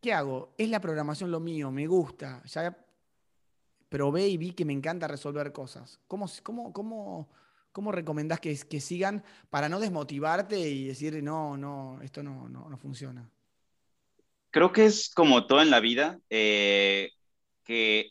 ¿Qué 0.00 0.12
hago? 0.12 0.54
Es 0.56 0.68
la 0.68 0.80
programación 0.80 1.30
lo 1.30 1.40
mío, 1.40 1.70
me 1.70 1.86
gusta. 1.86 2.42
Ya 2.44 2.76
probé 3.88 4.28
y 4.28 4.36
vi 4.36 4.52
que 4.52 4.64
me 4.64 4.72
encanta 4.72 5.08
resolver 5.08 5.52
cosas. 5.52 6.00
¿Cómo, 6.06 6.26
cómo, 6.42 6.72
cómo, 6.72 7.28
cómo 7.72 7.92
recomendás 7.92 8.40
que, 8.40 8.56
que 8.56 8.80
sigan 8.80 9.24
para 9.50 9.68
no 9.68 9.80
desmotivarte 9.80 10.58
y 10.58 10.86
decir, 10.86 11.22
no, 11.22 11.56
no, 11.56 12.00
esto 12.02 12.22
no, 12.22 12.48
no, 12.48 12.68
no 12.68 12.78
funciona? 12.78 13.28
Creo 14.50 14.72
que 14.72 14.86
es 14.86 15.12
como 15.12 15.46
todo 15.46 15.60
en 15.60 15.70
la 15.70 15.80
vida, 15.80 16.18
eh, 16.30 17.10
que 17.64 18.10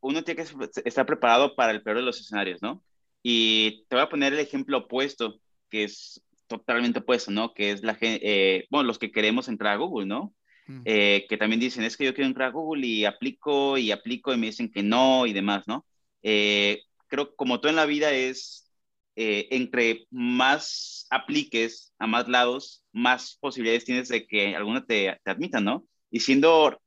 uno 0.00 0.22
tiene 0.24 0.44
que 0.44 0.70
estar 0.84 1.06
preparado 1.06 1.54
para 1.54 1.72
el 1.72 1.82
peor 1.82 1.96
de 1.96 2.02
los 2.02 2.20
escenarios, 2.20 2.62
¿no? 2.62 2.82
Y 3.22 3.84
te 3.88 3.96
voy 3.96 4.02
a 4.02 4.08
poner 4.08 4.32
el 4.32 4.40
ejemplo 4.40 4.78
opuesto, 4.78 5.40
que 5.70 5.84
es 5.84 6.22
totalmente 6.46 7.00
opuesto, 7.00 7.30
¿no? 7.30 7.54
Que 7.54 7.70
es 7.70 7.82
la 7.82 7.94
gente, 7.94 8.20
eh, 8.22 8.66
bueno, 8.70 8.86
los 8.86 8.98
que 8.98 9.12
queremos 9.12 9.48
entrar 9.48 9.74
a 9.74 9.76
Google, 9.76 10.06
¿no? 10.06 10.34
Mm. 10.66 10.82
Eh, 10.84 11.26
que 11.28 11.36
también 11.36 11.60
dicen, 11.60 11.84
es 11.84 11.96
que 11.96 12.04
yo 12.04 12.14
quiero 12.14 12.28
entrar 12.28 12.48
a 12.48 12.52
Google 12.52 12.86
y 12.86 13.04
aplico 13.04 13.78
y 13.78 13.90
aplico 13.90 14.32
y 14.32 14.38
me 14.38 14.46
dicen 14.46 14.70
que 14.70 14.82
no 14.82 15.26
y 15.26 15.32
demás, 15.32 15.66
¿no? 15.66 15.86
Eh, 16.22 16.82
creo 17.08 17.34
como 17.34 17.60
todo 17.60 17.70
en 17.70 17.76
la 17.76 17.86
vida 17.86 18.12
es, 18.12 18.70
eh, 19.16 19.48
entre 19.50 20.06
más 20.10 21.06
apliques 21.10 21.92
a 21.98 22.06
más 22.06 22.28
lados, 22.28 22.84
más 22.92 23.36
posibilidades 23.40 23.84
tienes 23.84 24.08
de 24.08 24.26
que 24.26 24.54
alguna 24.56 24.84
te, 24.86 25.18
te 25.22 25.30
admitan, 25.30 25.64
¿no? 25.64 25.86
Y 26.10 26.20
siendo 26.20 26.80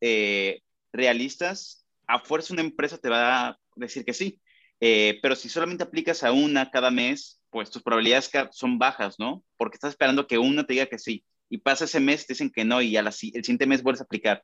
realistas, 0.93 1.85
a 2.07 2.19
fuerza 2.19 2.53
una 2.53 2.61
empresa 2.61 2.97
te 2.97 3.09
va 3.09 3.47
a 3.49 3.59
decir 3.75 4.05
que 4.05 4.13
sí, 4.13 4.39
pero 4.79 5.35
si 5.35 5.49
solamente 5.49 5.83
aplicas 5.83 6.23
a 6.23 6.31
una 6.31 6.69
cada 6.69 6.91
mes, 6.91 7.41
pues 7.49 7.71
tus 7.71 7.81
probabilidades 7.81 8.29
son 8.51 8.77
bajas, 8.77 9.15
¿no? 9.19 9.43
Porque 9.57 9.75
estás 9.75 9.91
esperando 9.91 10.27
que 10.27 10.37
una 10.37 10.65
te 10.65 10.73
diga 10.73 10.85
que 10.87 10.99
sí 10.99 11.23
y 11.49 11.59
pasa 11.59 11.85
ese 11.85 11.99
mes, 11.99 12.25
te 12.25 12.33
dicen 12.33 12.51
que 12.51 12.65
no 12.65 12.81
y 12.81 12.97
al 12.97 13.07
el 13.07 13.13
siguiente 13.13 13.67
mes 13.67 13.83
vuelves 13.83 14.01
a 14.01 14.05
aplicar. 14.05 14.43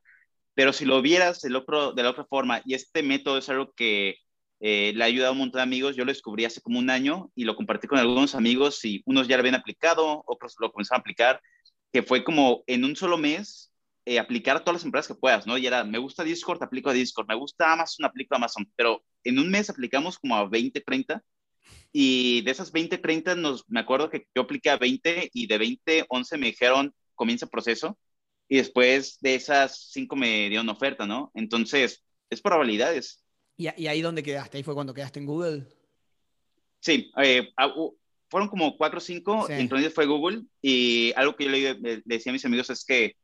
Pero 0.54 0.72
si 0.72 0.84
lo 0.84 1.00
vieras 1.02 1.40
de, 1.40 1.54
otro, 1.54 1.92
de 1.92 2.02
la 2.02 2.10
otra 2.10 2.24
forma, 2.24 2.62
y 2.64 2.74
este 2.74 3.02
método 3.02 3.38
es 3.38 3.48
algo 3.48 3.72
que 3.72 4.16
eh, 4.60 4.92
le 4.94 5.02
ha 5.02 5.06
ayudado 5.06 5.30
a 5.30 5.32
un 5.32 5.38
montón 5.38 5.58
de 5.58 5.62
amigos, 5.62 5.96
yo 5.96 6.04
lo 6.04 6.12
descubrí 6.12 6.44
hace 6.44 6.60
como 6.60 6.78
un 6.78 6.90
año 6.90 7.30
y 7.34 7.44
lo 7.44 7.56
compartí 7.56 7.88
con 7.88 7.98
algunos 7.98 8.34
amigos 8.34 8.84
y 8.84 9.02
unos 9.06 9.28
ya 9.28 9.36
lo 9.36 9.40
habían 9.40 9.56
aplicado, 9.56 10.22
otros 10.26 10.54
lo 10.60 10.70
comenzaron 10.70 11.00
a 11.00 11.02
aplicar, 11.02 11.40
que 11.92 12.02
fue 12.02 12.22
como 12.22 12.62
en 12.66 12.84
un 12.84 12.96
solo 12.96 13.18
mes 13.18 13.72
eh, 14.04 14.18
aplicar 14.18 14.56
a 14.56 14.60
todas 14.60 14.74
las 14.74 14.84
empresas 14.84 15.08
que 15.08 15.20
puedas, 15.20 15.46
¿no? 15.46 15.58
Y 15.58 15.66
era, 15.66 15.84
me 15.84 15.98
gusta 15.98 16.24
Discord, 16.24 16.62
aplico 16.62 16.90
a 16.90 16.92
Discord, 16.92 17.28
me 17.28 17.34
gusta 17.34 17.72
Amazon, 17.72 18.06
aplico 18.06 18.34
a 18.34 18.38
Amazon, 18.38 18.70
pero 18.76 19.02
en 19.24 19.38
un 19.38 19.50
mes 19.50 19.70
aplicamos 19.70 20.18
como 20.18 20.36
a 20.36 20.48
20, 20.48 20.80
30 20.80 21.22
y 21.92 22.42
de 22.42 22.50
esas 22.50 22.72
20, 22.72 22.98
30, 22.98 23.34
nos, 23.34 23.68
me 23.68 23.80
acuerdo 23.80 24.10
que 24.10 24.26
yo 24.34 24.42
apliqué 24.42 24.70
a 24.70 24.78
20 24.78 25.30
y 25.32 25.46
de 25.46 25.58
20, 25.58 26.06
11 26.08 26.38
me 26.38 26.46
dijeron, 26.46 26.94
comienza 27.14 27.46
proceso. 27.46 27.98
Y 28.48 28.56
después 28.56 29.18
de 29.20 29.34
esas 29.34 29.90
5 29.92 30.16
me 30.16 30.48
dieron 30.48 30.68
oferta, 30.68 31.06
¿no? 31.06 31.30
Entonces, 31.34 32.02
es 32.28 32.40
probabilidades. 32.40 33.22
¿Y, 33.56 33.68
y 33.80 33.86
ahí 33.86 34.02
dónde 34.02 34.22
quedaste? 34.22 34.58
¿Ahí 34.58 34.62
fue 34.62 34.74
cuando 34.74 34.94
quedaste 34.94 35.20
en 35.20 35.26
Google? 35.26 35.66
Sí, 36.80 37.12
eh, 37.22 37.48
fueron 38.28 38.48
como 38.48 38.76
4 38.76 38.98
o 38.98 39.00
5, 39.00 39.50
entonces 39.50 39.94
fue 39.94 40.06
Google. 40.06 40.42
Y 40.60 41.12
algo 41.16 41.36
que 41.36 41.44
yo 41.44 41.50
le, 41.50 42.02
decía 42.04 42.30
a 42.30 42.32
mis 42.32 42.44
amigos 42.44 42.70
es 42.70 42.84
que 42.84 43.14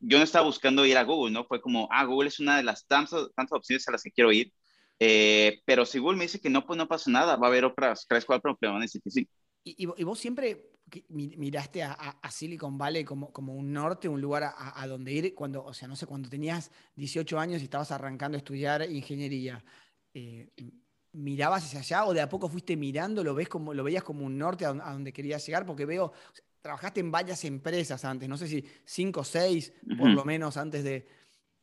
yo 0.00 0.18
no 0.18 0.24
estaba 0.24 0.46
buscando 0.46 0.84
ir 0.84 0.98
a 0.98 1.04
Google, 1.04 1.32
¿no? 1.32 1.44
Fue 1.44 1.60
como, 1.60 1.88
ah, 1.92 2.04
Google 2.04 2.28
es 2.28 2.40
una 2.40 2.56
de 2.56 2.64
las 2.64 2.86
tantas, 2.86 3.28
tantas 3.34 3.56
opciones 3.56 3.86
a 3.86 3.92
las 3.92 4.02
que 4.02 4.10
quiero 4.10 4.32
ir. 4.32 4.52
Eh, 4.98 5.60
pero 5.64 5.84
si 5.84 5.98
Google 5.98 6.18
me 6.18 6.24
dice 6.24 6.40
que 6.40 6.50
no, 6.50 6.64
pues 6.64 6.78
no 6.78 6.88
pasa 6.88 7.10
nada, 7.10 7.36
va 7.36 7.46
a 7.46 7.50
haber 7.50 7.64
otras 7.64 8.06
tres, 8.08 8.24
cuatro 8.24 8.58
a 8.60 8.80
decir 8.80 9.02
que 9.02 9.10
sí. 9.10 9.28
¿Y, 9.64 9.82
y 9.82 10.04
vos 10.04 10.18
siempre 10.18 10.70
miraste 11.08 11.82
a, 11.82 12.18
Silicon 12.30 12.78
Valley 12.78 13.04
como, 13.04 13.32
como, 13.32 13.54
un 13.54 13.72
norte, 13.72 14.08
un 14.08 14.20
lugar 14.20 14.54
a, 14.56 14.86
donde 14.86 15.12
ir, 15.12 15.34
cuando, 15.34 15.64
o 15.64 15.74
sea, 15.74 15.88
no 15.88 15.96
sé, 15.96 16.06
cuando 16.06 16.28
tenías 16.28 16.70
18 16.94 17.38
años 17.38 17.60
y 17.60 17.64
estabas 17.64 17.90
arrancando 17.90 18.36
a 18.36 18.38
estudiar 18.38 18.88
ingeniería, 18.88 19.64
eh, 20.14 20.50
¿mirabas 21.12 21.64
hacia 21.64 21.80
allá 21.80 22.06
o 22.06 22.14
de 22.14 22.20
a 22.20 22.28
poco 22.28 22.48
fuiste 22.48 22.76
mirando, 22.76 23.24
lo, 23.24 23.34
ves 23.34 23.48
como, 23.48 23.74
lo 23.74 23.82
veías 23.82 24.04
como 24.04 24.24
un 24.24 24.38
norte 24.38 24.64
a, 24.64 24.72
donde 24.72 25.12
querías 25.12 25.44
llegar? 25.44 25.66
Porque 25.66 25.86
veo, 25.86 26.12
trabajaste 26.60 27.00
en 27.00 27.10
varias 27.10 27.44
empresas 27.44 28.04
antes, 28.04 28.28
no 28.28 28.36
sé 28.36 28.46
si 28.46 28.64
cinco 28.84 29.20
o 29.20 29.24
seis, 29.24 29.72
por 29.98 30.10
lo 30.10 30.24
menos, 30.24 30.56
antes 30.56 30.84
de, 30.84 31.08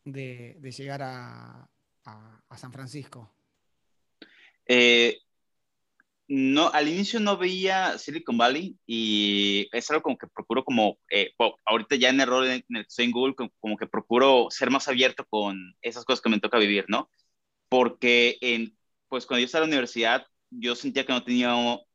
de 0.04 0.72
llegar 0.72 1.02
a, 1.02 1.70
a, 2.06 2.58
San 2.58 2.72
Francisco? 2.72 3.32
Eh, 4.66 5.20
no, 6.28 6.70
al 6.70 6.88
inicio 6.88 7.20
no 7.20 7.38
veía 7.38 7.98
Silicon 7.98 8.38
Valley 8.38 8.78
y 8.86 9.68
es 9.72 9.90
algo 9.92 10.04
como 10.04 10.18
que 10.18 10.28
procuro 10.28 10.64
como, 10.64 10.98
eh, 11.12 11.34
ahorita 11.66 11.96
ya 11.96 12.10
en 12.10 12.22
el 12.22 12.28
rol 12.28 12.46
en 12.48 12.52
el 12.54 12.64
que 12.64 12.80
estoy 12.82 13.06
en 13.06 13.12
Google, 13.12 13.36
como, 13.60 13.78
que 13.78 13.88
procuro 13.88 14.48
ser 14.50 14.72
más 14.72 14.88
abierto 14.88 15.26
con 15.30 15.76
esas 15.82 16.06
cosas 16.06 16.22
que 16.22 16.30
me 16.30 16.40
toca 16.40 16.58
vivir, 16.58 16.86
¿no? 16.88 17.10
Porque 17.70 18.38
en, 18.42 18.78
pues 19.10 19.26
cuando 19.26 19.42
yo 19.42 19.46
estaba 19.46 19.66
en 19.66 19.72
la 19.72 19.76
universidad, 19.76 20.26
yo 20.50 20.76
sentía 20.76 21.06
que 21.06 21.14
no 21.14 21.24
tenía 21.24 21.56
o, 21.56 21.86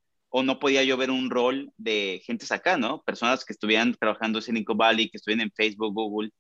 no 0.45 0.59
podía 0.59 0.85
yo 0.85 0.97
ver 0.97 1.11
un 1.11 1.31
rol 1.31 1.73
de 1.77 2.23
gentes 2.25 2.53
acá, 2.53 2.77
¿no? 2.77 3.03
Personas 3.03 3.45
que 3.45 3.53
estuvieran 3.53 3.95
trabajando 3.95 4.39
en 4.39 4.43
Silicon 4.43 4.77
Valley, 4.77 5.11
que 5.11 5.17
estuvieran 5.17 5.47
en 5.47 5.53
Facebook, 5.53 5.95
Google, 5.95 6.31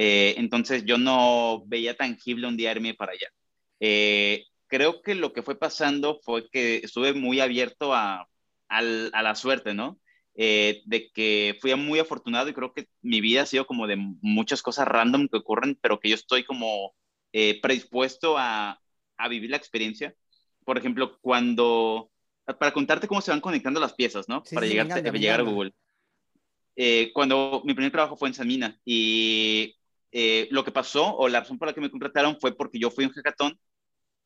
eh, 0.00 0.34
entonces 0.38 0.84
yo 0.84 0.96
no 0.96 1.64
veía 1.66 1.96
tangible 1.96 2.46
un 2.46 2.56
día 2.56 2.70
irme 2.70 2.94
para 2.94 3.12
allá. 3.12 3.28
Eh, 3.80 4.44
creo 4.68 5.02
que 5.02 5.16
lo 5.16 5.32
que 5.32 5.42
fue 5.42 5.58
pasando 5.58 6.20
fue 6.22 6.48
que 6.50 6.76
estuve 6.76 7.14
muy 7.14 7.40
abierto 7.40 7.94
a, 7.94 8.28
a, 8.68 8.82
la 8.82 9.34
suerte, 9.34 9.74
¿no? 9.74 9.98
Eh, 10.34 10.82
de 10.84 11.10
que 11.10 11.58
fui 11.60 11.74
muy 11.74 11.98
afortunado 11.98 12.48
y 12.48 12.54
creo 12.54 12.72
que 12.72 12.86
mi 13.02 13.20
vida 13.20 13.42
ha 13.42 13.46
sido 13.46 13.66
como 13.66 13.88
de 13.88 13.96
muchas 13.96 14.62
cosas 14.62 14.86
random 14.86 15.26
que 15.26 15.38
ocurren, 15.38 15.76
pero 15.80 15.98
que 15.98 16.10
yo 16.10 16.14
estoy 16.14 16.44
como 16.44 16.94
predispuesto 17.60 18.36
a, 18.38 18.80
a 19.16 19.28
vivir 19.28 19.50
la 19.50 19.56
experiencia. 19.56 20.14
Por 20.64 20.78
ejemplo, 20.78 21.18
cuando, 21.20 22.10
para 22.44 22.72
contarte 22.72 23.08
cómo 23.08 23.20
se 23.20 23.30
van 23.30 23.40
conectando 23.40 23.80
las 23.80 23.94
piezas, 23.94 24.28
¿no? 24.28 24.42
para 24.42 24.66
llegar, 24.66 24.86
llegar 25.12 25.40
a 25.40 25.42
Google. 25.42 25.74
cuando 27.12 27.62
mi 27.64 27.74
primer 27.74 27.90
trabajo 27.90 28.16
fue 28.16 28.28
en 28.28 28.34
Samina 28.34 28.78
y 28.84 29.77
eh, 30.12 30.48
lo 30.50 30.64
que 30.64 30.72
pasó 30.72 31.16
o 31.16 31.28
la 31.28 31.40
razón 31.40 31.58
por 31.58 31.68
la 31.68 31.74
que 31.74 31.80
me 31.80 31.90
contrataron 31.90 32.38
fue 32.40 32.56
porque 32.56 32.78
yo 32.78 32.90
fui 32.90 33.04
a 33.04 33.08
un 33.08 33.14
hackathon. 33.14 33.58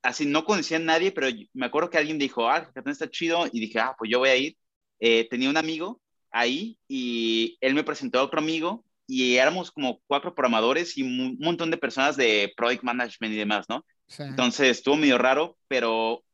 Así 0.03 0.27
no 0.27 0.45
conocía 0.45 0.79
a 0.79 0.81
nadie, 0.81 1.13
pero 1.13 1.29
me 1.53 1.67
acuerdo 1.67 1.91
que 1.91 1.99
alguien 1.99 2.19
dijo, 2.19 2.49
ah, 2.49 2.59
el 2.59 2.65
hackathon 2.67 2.93
está 2.93 3.11
chido. 3.11 3.47
Y 3.53 3.61
dije, 3.61 3.79
ah, 3.79 3.95
pues 3.97 4.11
yo 4.11 4.19
voy 4.19 4.31
a 4.31 4.37
ir. 4.37 4.57
Eh, 5.01 5.29
tenía 5.29 5.51
un 5.51 5.57
amigo 5.57 6.01
ahí 6.31 6.79
y 6.89 7.59
él 7.61 7.75
me 7.75 7.85
presentó 7.85 8.19
a 8.19 8.23
otro 8.23 8.41
amigo 8.41 8.85
y 9.07 9.37
éramos 9.37 9.71
como 9.71 10.01
cuatro 10.07 10.35
programadores 10.35 10.97
y 10.97 11.03
un 11.03 11.37
montón 11.39 11.71
de 11.71 11.77
personas 11.77 12.17
de 12.17 12.53
product 12.57 12.83
management 12.83 13.35
y 13.35 13.37
demás, 13.37 13.67
¿no? 13.69 13.85
Entonces 14.19 14.79
estuvo 14.79 14.97
medio 14.97 15.19
raro, 15.19 15.57
pero 15.69 16.25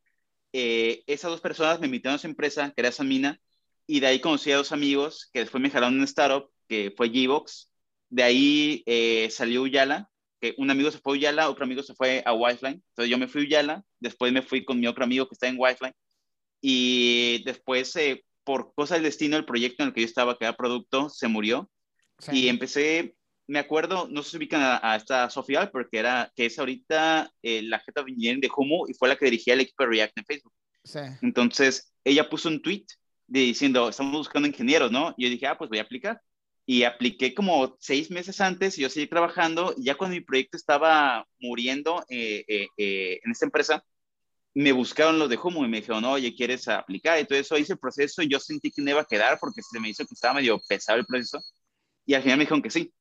eh, 0.53 1.03
esas 1.07 1.31
dos 1.31 1.41
personas 1.41 1.81
me 1.81 1.87
invitaron 1.87 2.17
a 2.17 2.19
su 2.19 2.27
empresa, 2.27 2.73
que 2.75 2.81
era 2.81 2.93
Samina, 2.93 3.41
y 3.87 4.01
de 4.01 4.07
ahí 4.07 4.21
conocí 4.21 4.53
a 4.53 4.57
dos 4.57 4.73
amigos 4.73 5.31
que 5.33 5.41
después 5.41 5.63
me 5.63 5.71
jalaron 5.71 5.95
en 5.95 6.01
una 6.01 6.05
startup, 6.05 6.51
que 6.69 6.93
fue 6.97 7.09
Gbox, 7.09 7.68
de 8.11 8.23
ahí 8.23 8.83
eh, 8.87 9.29
salió 9.31 9.63
Uyala, 9.63 10.09
que 10.41 10.55
un 10.59 10.71
amigo 10.71 10.91
se 10.91 10.99
fue 10.99 11.13
a 11.13 11.17
Uyala, 11.17 11.51
otro 11.51 11.65
amigo 11.65 11.83
se 11.83 11.95
fue 11.95 12.23
a 12.25 12.33
Wifeline. 12.33 12.83
Entonces 12.91 13.11
yo 13.11 13.19
me 13.19 13.29
fui 13.29 13.43
a 13.43 13.45
Uyala, 13.45 13.85
después 14.01 14.33
me 14.33 14.43
fui 14.43 14.65
con 14.65 14.79
mi 14.79 14.87
otro 14.87 15.05
amigo 15.05 15.27
que 15.29 15.35
está 15.35 15.49
en 15.49 15.57
Wifeline. 15.59 15.95
Y 16.61 17.43
después, 17.45 17.95
eh, 17.97 18.25
por 18.45 18.73
cosa 18.75 18.95
del 18.95 19.05
destino, 19.05 19.37
el 19.37 19.45
proyecto 19.45 19.83
en 19.83 19.89
el 19.89 19.95
que 19.95 20.01
yo 20.01 20.07
estaba, 20.07 20.37
que 20.37 20.45
era 20.45 20.57
producto, 20.57 21.09
se 21.09 21.29
murió. 21.29 21.71
Y 22.33 22.49
empecé 22.49 23.15
me 23.49 23.59
acuerdo, 23.59 24.07
no 24.11 24.23
sé 24.23 24.31
si 24.31 24.37
ubican 24.37 24.61
a, 24.63 24.95
esta 24.95 25.29
Sofía 25.31 25.71
porque 25.73 25.99
era, 25.99 26.31
que 26.37 26.47
es 26.47 26.59
ahorita 26.59 27.33
eh, 27.43 27.63
la 27.63 27.81
jefa 27.81 28.03
de 28.03 28.11
engineering 28.11 28.43
de 28.43 28.51
Humo 28.55 28.85
y 28.87 28.93
fue 28.93 29.09
la 29.09 29.17
que 29.17 29.25
dirigía 29.25 29.55
el 29.55 29.61
equipo 29.61 29.85
de 29.85 29.91
React 29.91 30.19
en 30.19 30.25
Facebook. 30.27 30.53
Sí. 30.85 30.99
Entonces, 31.23 31.91
ella 32.05 32.29
puso 32.29 32.51
un 32.51 32.61
tweet 32.61 32.85
diciendo, 33.27 33.89
estamos 33.89 34.13
buscando 34.13 34.47
ingenieros, 34.47 34.93
¿no? 34.93 35.15
Y 35.17 35.25
yo 35.25 35.31
dije, 35.31 35.47
ah, 35.47 35.57
pues 35.57 35.71
voy 35.71 35.79
a 35.79 35.83
aplicar. 35.83 36.21
Y 36.71 36.83
apliqué 36.83 37.33
como 37.33 37.79
seis 37.81 38.11
meses 38.11 38.43
antes 38.43 38.77
y 38.77 38.83
yo 38.83 38.91
seguí 38.91 39.07
trabajando. 39.07 39.73
Y 39.75 39.85
ya 39.85 39.95
cuando 39.95 40.17
mi 40.17 40.21
proyecto 40.21 40.59
estaba 40.59 41.27
muriendo 41.41 42.05
eh, 42.11 42.45
eh, 42.77 43.21
en 43.25 43.31
esta 43.31 43.47
empresa, 43.47 43.83
me 44.53 44.73
buscaron 44.73 45.19
los 45.19 45.31
de 45.31 45.39
Humo 45.43 45.65
y 45.65 45.69
me 45.69 45.81
dijeron, 45.81 46.05
oye, 46.05 46.35
¿quieres 46.35 46.69
aplicar? 46.69 47.17
Entonces 47.19 47.47
eso 47.47 47.57
hice 47.57 47.73
el 47.73 47.79
proceso 47.79 48.21
y 48.21 48.29
yo 48.29 48.39
sentí 48.39 48.71
que 48.71 48.83
no 48.83 48.91
iba 48.91 49.01
a 49.01 49.07
quedar 49.07 49.39
porque 49.41 49.63
se 49.63 49.81
me 49.81 49.89
hizo 49.89 50.05
que 50.05 50.13
estaba 50.13 50.35
medio 50.35 50.61
pesado 50.69 50.99
el 50.99 51.07
proceso. 51.07 51.41
Y 52.05 52.13
al 52.13 52.23
final 52.23 52.37
me 52.37 52.45
dijeron 52.45 52.61
que 52.63 52.71
sí. 52.71 52.93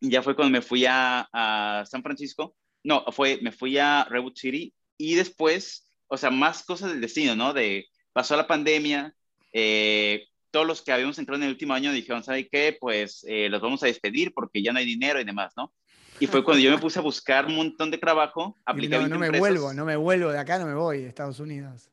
Y 0.00 0.10
ya 0.10 0.20
fue 0.20 0.34
cuando 0.34 0.50
me 0.50 0.62
fui 0.62 0.84
a, 0.84 1.28
a 1.32 1.84
San 1.86 2.02
Francisco. 2.02 2.56
No, 2.82 3.04
fue, 3.12 3.38
me 3.42 3.52
fui 3.52 3.78
a 3.78 4.06
Redwood 4.10 4.34
City 4.34 4.74
y 4.96 5.14
después, 5.14 5.88
o 6.08 6.16
sea, 6.16 6.30
más 6.30 6.64
cosas 6.64 6.90
del 6.90 7.00
destino, 7.00 7.36
¿no? 7.36 7.52
De, 7.52 7.86
pasó 8.12 8.36
la 8.36 8.48
pandemia, 8.48 9.14
eh, 9.52 10.26
todos 10.58 10.66
los 10.66 10.82
que 10.82 10.90
habíamos 10.90 11.16
entrado 11.20 11.36
en 11.36 11.44
el 11.44 11.50
último 11.50 11.72
año 11.72 11.92
dijeron, 11.92 12.24
¿sabe 12.24 12.48
qué? 12.48 12.76
Pues 12.80 13.24
eh, 13.28 13.48
los 13.48 13.60
vamos 13.60 13.80
a 13.84 13.86
despedir 13.86 14.34
porque 14.34 14.60
ya 14.60 14.72
no 14.72 14.80
hay 14.80 14.84
dinero 14.84 15.20
y 15.20 15.24
demás, 15.24 15.52
¿no? 15.56 15.72
Y 16.18 16.26
fue 16.26 16.42
cuando 16.42 16.60
yo 16.60 16.72
me 16.72 16.78
puse 16.78 16.98
a 16.98 17.02
buscar 17.02 17.46
un 17.46 17.54
montón 17.54 17.92
de 17.92 17.98
trabajo, 17.98 18.58
aplicar 18.64 19.02
No, 19.02 19.06
no 19.06 19.20
me 19.20 19.30
vuelvo, 19.38 19.72
no 19.72 19.84
me 19.84 19.94
vuelvo 19.94 20.32
de 20.32 20.38
acá, 20.40 20.58
no 20.58 20.66
me 20.66 20.74
voy 20.74 21.02
de 21.02 21.06
Estados 21.10 21.38
Unidos. 21.38 21.92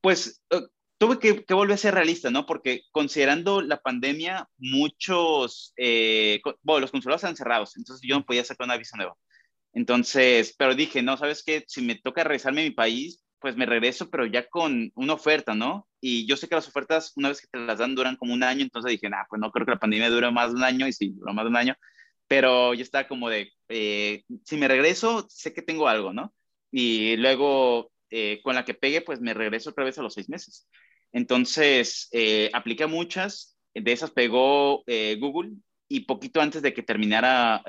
Pues 0.00 0.42
eh, 0.48 0.62
tuve 0.96 1.18
que, 1.18 1.44
volver 1.52 1.74
a 1.74 1.76
ser 1.76 1.92
realista, 1.92 2.30
¿no? 2.30 2.46
Porque 2.46 2.84
considerando 2.92 3.60
la 3.60 3.82
pandemia, 3.82 4.48
muchos, 4.56 5.74
eh, 5.76 6.40
bueno, 6.62 6.80
los 6.80 6.90
consulados 6.90 7.22
están 7.22 7.36
cerrados, 7.36 7.76
entonces 7.76 8.08
yo 8.08 8.16
no 8.16 8.24
podía 8.24 8.42
sacar 8.42 8.64
una 8.64 8.78
visa 8.78 8.96
nueva. 8.96 9.14
Entonces, 9.74 10.54
pero 10.56 10.74
dije, 10.74 11.02
no, 11.02 11.18
¿sabes 11.18 11.42
qué? 11.44 11.62
Si 11.68 11.82
me 11.82 11.96
toca 11.96 12.24
regresarme 12.24 12.62
a 12.62 12.64
mi 12.64 12.70
país, 12.70 13.22
pues 13.40 13.56
me 13.56 13.66
regreso, 13.66 14.10
pero 14.10 14.26
ya 14.26 14.46
con 14.48 14.92
una 14.94 15.14
oferta, 15.14 15.54
¿no? 15.54 15.88
Y 16.00 16.26
yo 16.26 16.36
sé 16.36 16.48
que 16.48 16.54
las 16.54 16.68
ofertas, 16.68 17.12
una 17.16 17.28
vez 17.30 17.40
que 17.40 17.48
te 17.50 17.58
las 17.58 17.78
dan, 17.78 17.94
duran 17.94 18.16
como 18.16 18.34
un 18.34 18.42
año, 18.42 18.62
entonces 18.62 18.92
dije, 18.92 19.08
nah, 19.08 19.24
pues 19.28 19.40
no 19.40 19.50
creo 19.50 19.66
que 19.66 19.72
la 19.72 19.78
pandemia 19.78 20.10
dure 20.10 20.30
más 20.30 20.50
de 20.50 20.56
un 20.56 20.64
año, 20.64 20.86
y 20.86 20.92
sí, 20.92 21.12
duró 21.16 21.32
más 21.32 21.44
de 21.44 21.50
un 21.50 21.56
año, 21.56 21.74
pero 22.28 22.74
yo 22.74 22.82
estaba 22.82 23.08
como 23.08 23.28
de, 23.28 23.52
eh, 23.68 24.24
si 24.44 24.56
me 24.56 24.68
regreso, 24.68 25.26
sé 25.28 25.52
que 25.52 25.62
tengo 25.62 25.88
algo, 25.88 26.12
¿no? 26.12 26.34
Y 26.70 27.16
luego, 27.16 27.90
eh, 28.10 28.40
con 28.42 28.54
la 28.54 28.64
que 28.64 28.74
pegue, 28.74 29.00
pues 29.00 29.20
me 29.20 29.34
regreso 29.34 29.70
otra 29.70 29.84
vez 29.84 29.98
a 29.98 30.02
los 30.02 30.14
seis 30.14 30.28
meses. 30.28 30.68
Entonces, 31.12 32.08
eh, 32.12 32.50
apliqué 32.52 32.86
muchas, 32.86 33.56
de 33.74 33.92
esas 33.92 34.10
pegó 34.10 34.84
Google, 35.18 35.52
y 35.88 36.00
poquito 36.00 36.40
antes 36.40 36.62
de 36.62 36.72
que 36.72 36.82
terminara 36.82 37.62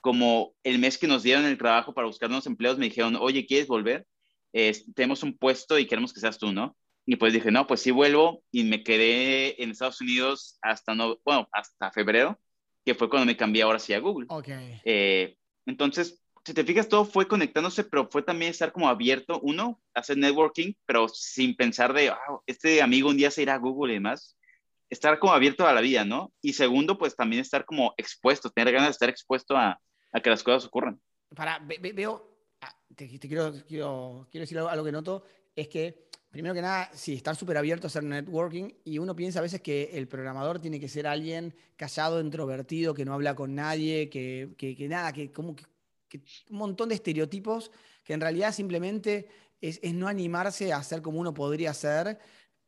como 0.00 0.54
el 0.62 0.78
mes 0.78 0.98
que 0.98 1.08
nos 1.08 1.22
dieron 1.22 1.44
el 1.46 1.58
trabajo 1.58 1.92
para 1.92 2.06
buscar 2.06 2.28
nuevos 2.28 2.46
empleos, 2.46 2.78
me 2.78 2.84
dijeron, 2.84 3.16
oye, 3.16 3.44
¿quieres 3.44 3.66
volver? 3.66 4.06
Tenemos 4.94 5.22
un 5.22 5.36
puesto 5.36 5.78
y 5.78 5.86
queremos 5.86 6.12
que 6.12 6.20
seas 6.20 6.38
tú, 6.38 6.52
¿no? 6.52 6.76
Y 7.04 7.16
pues 7.16 7.32
dije, 7.32 7.50
no, 7.50 7.66
pues 7.66 7.80
sí 7.80 7.90
vuelvo 7.90 8.42
y 8.50 8.64
me 8.64 8.82
quedé 8.82 9.62
en 9.62 9.70
Estados 9.70 10.00
Unidos 10.00 10.58
hasta, 10.60 10.94
no, 10.94 11.18
bueno, 11.24 11.48
hasta 11.52 11.92
febrero 11.92 12.38
que 12.84 12.94
fue 12.94 13.08
cuando 13.08 13.26
me 13.26 13.36
cambié 13.36 13.62
ahora 13.62 13.80
sí 13.80 13.92
a 13.92 13.98
Google. 13.98 14.26
Okay. 14.28 14.80
Eh, 14.84 15.36
entonces, 15.66 16.22
si 16.44 16.54
te 16.54 16.64
fijas, 16.64 16.88
todo 16.88 17.04
fue 17.04 17.26
conectándose, 17.26 17.82
pero 17.82 18.08
fue 18.08 18.22
también 18.22 18.52
estar 18.52 18.70
como 18.70 18.88
abierto, 18.88 19.40
uno, 19.42 19.80
hacer 19.92 20.16
networking, 20.16 20.72
pero 20.86 21.08
sin 21.08 21.56
pensar 21.56 21.92
de, 21.92 22.10
ah, 22.10 22.18
este 22.46 22.80
amigo 22.82 23.10
un 23.10 23.16
día 23.16 23.32
se 23.32 23.42
irá 23.42 23.54
a 23.54 23.58
Google 23.58 23.92
y 23.92 23.96
demás. 23.96 24.36
Estar 24.88 25.18
como 25.18 25.32
abierto 25.32 25.66
a 25.66 25.72
la 25.72 25.80
vida, 25.80 26.04
¿no? 26.04 26.32
Y 26.40 26.52
segundo, 26.52 26.96
pues 26.96 27.16
también 27.16 27.42
estar 27.42 27.64
como 27.64 27.92
expuesto, 27.96 28.50
tener 28.50 28.72
ganas 28.72 28.88
de 28.88 28.92
estar 28.92 29.08
expuesto 29.08 29.56
a, 29.56 29.80
a 30.12 30.20
que 30.20 30.30
las 30.30 30.44
cosas 30.44 30.64
ocurran. 30.64 31.00
Para, 31.34 31.58
veo, 31.58 32.35
te, 32.96 33.08
quiero, 33.08 33.52
quiero, 33.68 34.26
quiero 34.30 34.42
decir 34.42 34.58
algo 34.58 34.84
que 34.84 34.92
noto, 34.92 35.22
es 35.54 35.68
que 35.68 36.06
Primero 36.36 36.54
que 36.54 36.60
nada, 36.60 36.90
sí, 36.92 37.14
estar 37.14 37.34
súper 37.34 37.56
abierto 37.56 37.86
a 37.86 37.88
hacer 37.88 38.04
networking 38.04 38.68
y 38.84 38.98
uno 38.98 39.16
piensa 39.16 39.38
a 39.38 39.42
veces 39.42 39.62
que 39.62 39.88
el 39.94 40.06
programador 40.06 40.60
tiene 40.60 40.78
que 40.78 40.86
ser 40.86 41.06
alguien 41.06 41.54
callado, 41.76 42.20
introvertido, 42.20 42.92
que 42.92 43.06
no 43.06 43.14
habla 43.14 43.34
con 43.34 43.54
nadie, 43.54 44.10
que, 44.10 44.86
nada, 44.86 45.14
que 45.14 45.32
como 45.32 45.56
que, 45.56 45.64
un 46.50 46.58
montón 46.58 46.90
de 46.90 46.96
estereotipos 46.96 47.70
que 48.04 48.12
en 48.12 48.20
realidad 48.20 48.52
simplemente 48.52 49.28
es, 49.62 49.82
no 49.94 50.08
animarse 50.08 50.74
a 50.74 50.82
ser 50.82 51.00
como 51.00 51.20
uno 51.20 51.32
podría 51.32 51.72
ser, 51.72 52.18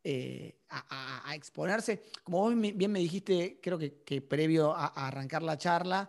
eh, 0.03 0.57
a, 0.71 1.35
exponerse. 1.35 2.05
Como 2.23 2.39
vos 2.39 2.55
bien 2.59 2.91
me 2.91 3.01
dijiste, 3.01 3.61
creo 3.63 3.79
que, 3.79 4.23
previo 4.23 4.75
a, 4.75 4.87
arrancar 4.87 5.43
la 5.43 5.59
charla, 5.59 6.09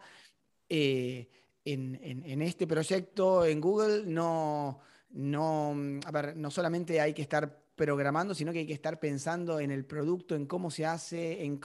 eh, 0.69 1.27
en 1.65 2.41
este 2.41 2.65
proyecto 2.65 3.45
en 3.45 3.61
Google 3.61 4.03
no 4.05 4.81
no, 5.11 5.75
a 6.05 6.11
ver, 6.11 6.35
no 6.35 6.51
solamente 6.51 7.01
hay 7.01 7.13
que 7.13 7.21
estar 7.21 7.63
programando, 7.75 8.35
sino 8.35 8.51
que 8.51 8.59
hay 8.59 8.67
que 8.67 8.73
estar 8.73 8.99
pensando 8.99 9.59
en 9.59 9.71
el 9.71 9.85
producto, 9.85 10.35
en 10.35 10.45
cómo 10.45 10.69
se 10.69 10.85
hace, 10.85 11.43
en, 11.43 11.59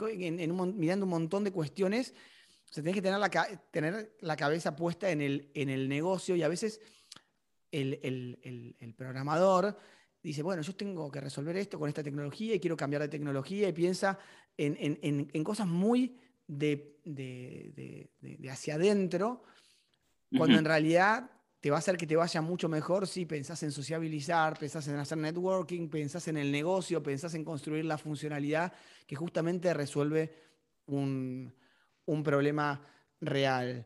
mirando 0.77 1.05
un 1.05 1.09
montón 1.09 1.43
de 1.43 1.51
cuestiones. 1.51 2.13
O 2.69 2.73
sea, 2.73 2.83
que 2.83 3.01
tener 3.01 3.19
la, 3.19 3.29
tener 3.71 4.15
la 4.21 4.35
cabeza 4.35 4.75
puesta 4.75 5.09
en 5.11 5.21
el, 5.21 5.51
en 5.53 5.69
el 5.69 5.87
negocio 5.87 6.35
y 6.35 6.43
a 6.43 6.47
veces 6.47 6.81
el, 7.71 8.95
programador 8.97 9.77
dice, 10.23 10.41
bueno, 10.41 10.61
yo 10.61 10.75
tengo 10.75 11.11
que 11.11 11.21
resolver 11.21 11.55
esto 11.57 11.77
con 11.77 11.87
esta 11.87 12.03
tecnología 12.03 12.55
y 12.55 12.59
quiero 12.59 12.75
cambiar 12.75 13.03
de 13.03 13.09
tecnología 13.09 13.69
y 13.69 13.73
piensa 13.73 14.17
en, 14.57 15.43
cosas 15.43 15.67
muy 15.67 16.17
de, 16.47 16.97
hacia 18.49 18.75
adentro, 18.75 19.43
cuando 20.29 20.57
en 20.57 20.65
realidad 20.65 21.29
te 21.65 21.71
va 21.71 21.77
a 21.77 21.79
hacer 21.79 21.97
que 21.97 22.05
te 22.05 22.15
vaya 22.15 22.41
mucho 22.41 22.69
mejor 22.69 23.07
si 23.07 23.25
pensás 23.25 23.63
en 23.63 23.71
sociabilizar, 23.71 24.55
pensás 24.55 24.87
en 24.87 24.97
hacer 24.97 25.17
networking, 25.17 25.89
pensás 25.89 26.27
en 26.27 26.37
el 26.37 26.51
negocio, 26.51 27.01
pensás 27.01 27.33
en 27.33 27.43
construir 27.43 27.85
la 27.85 27.97
funcionalidad 27.97 28.71
que 29.07 29.15
justamente 29.15 29.73
resuelve 29.73 30.31
un, 30.85 31.51
problema 32.23 32.85
real. 33.19 33.83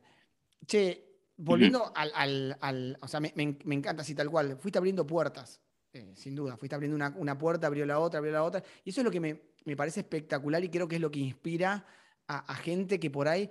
Che, 0.67 1.21
volviendo 1.37 1.93
al, 1.95 2.97
O 2.99 3.07
sea, 3.07 3.21
me, 3.21 3.31
encanta 3.35 4.01
así 4.01 4.13
tal 4.13 4.29
cual. 4.29 4.57
Fuiste 4.57 4.77
abriendo 4.77 5.07
puertas, 5.07 5.61
eh, 5.93 6.11
sin 6.17 6.35
duda. 6.35 6.57
Fuiste 6.57 6.75
abriendo 6.75 6.97
una, 6.97 7.37
puerta, 7.37 7.67
abrió 7.67 7.85
la 7.85 7.99
otra, 7.99 8.17
abrió 8.17 8.33
la 8.33 8.43
otra. 8.43 8.61
Y 8.83 8.89
eso 8.89 8.99
es 8.99 9.05
lo 9.05 9.11
que 9.11 9.21
me, 9.21 9.75
parece 9.77 10.01
espectacular 10.01 10.61
y 10.65 10.69
creo 10.69 10.89
que 10.89 10.95
es 10.95 11.01
lo 11.01 11.11
que 11.11 11.19
inspira 11.19 11.85
a, 12.27 12.55
gente 12.55 12.99
que 12.99 13.09
por 13.09 13.29
ahí 13.29 13.49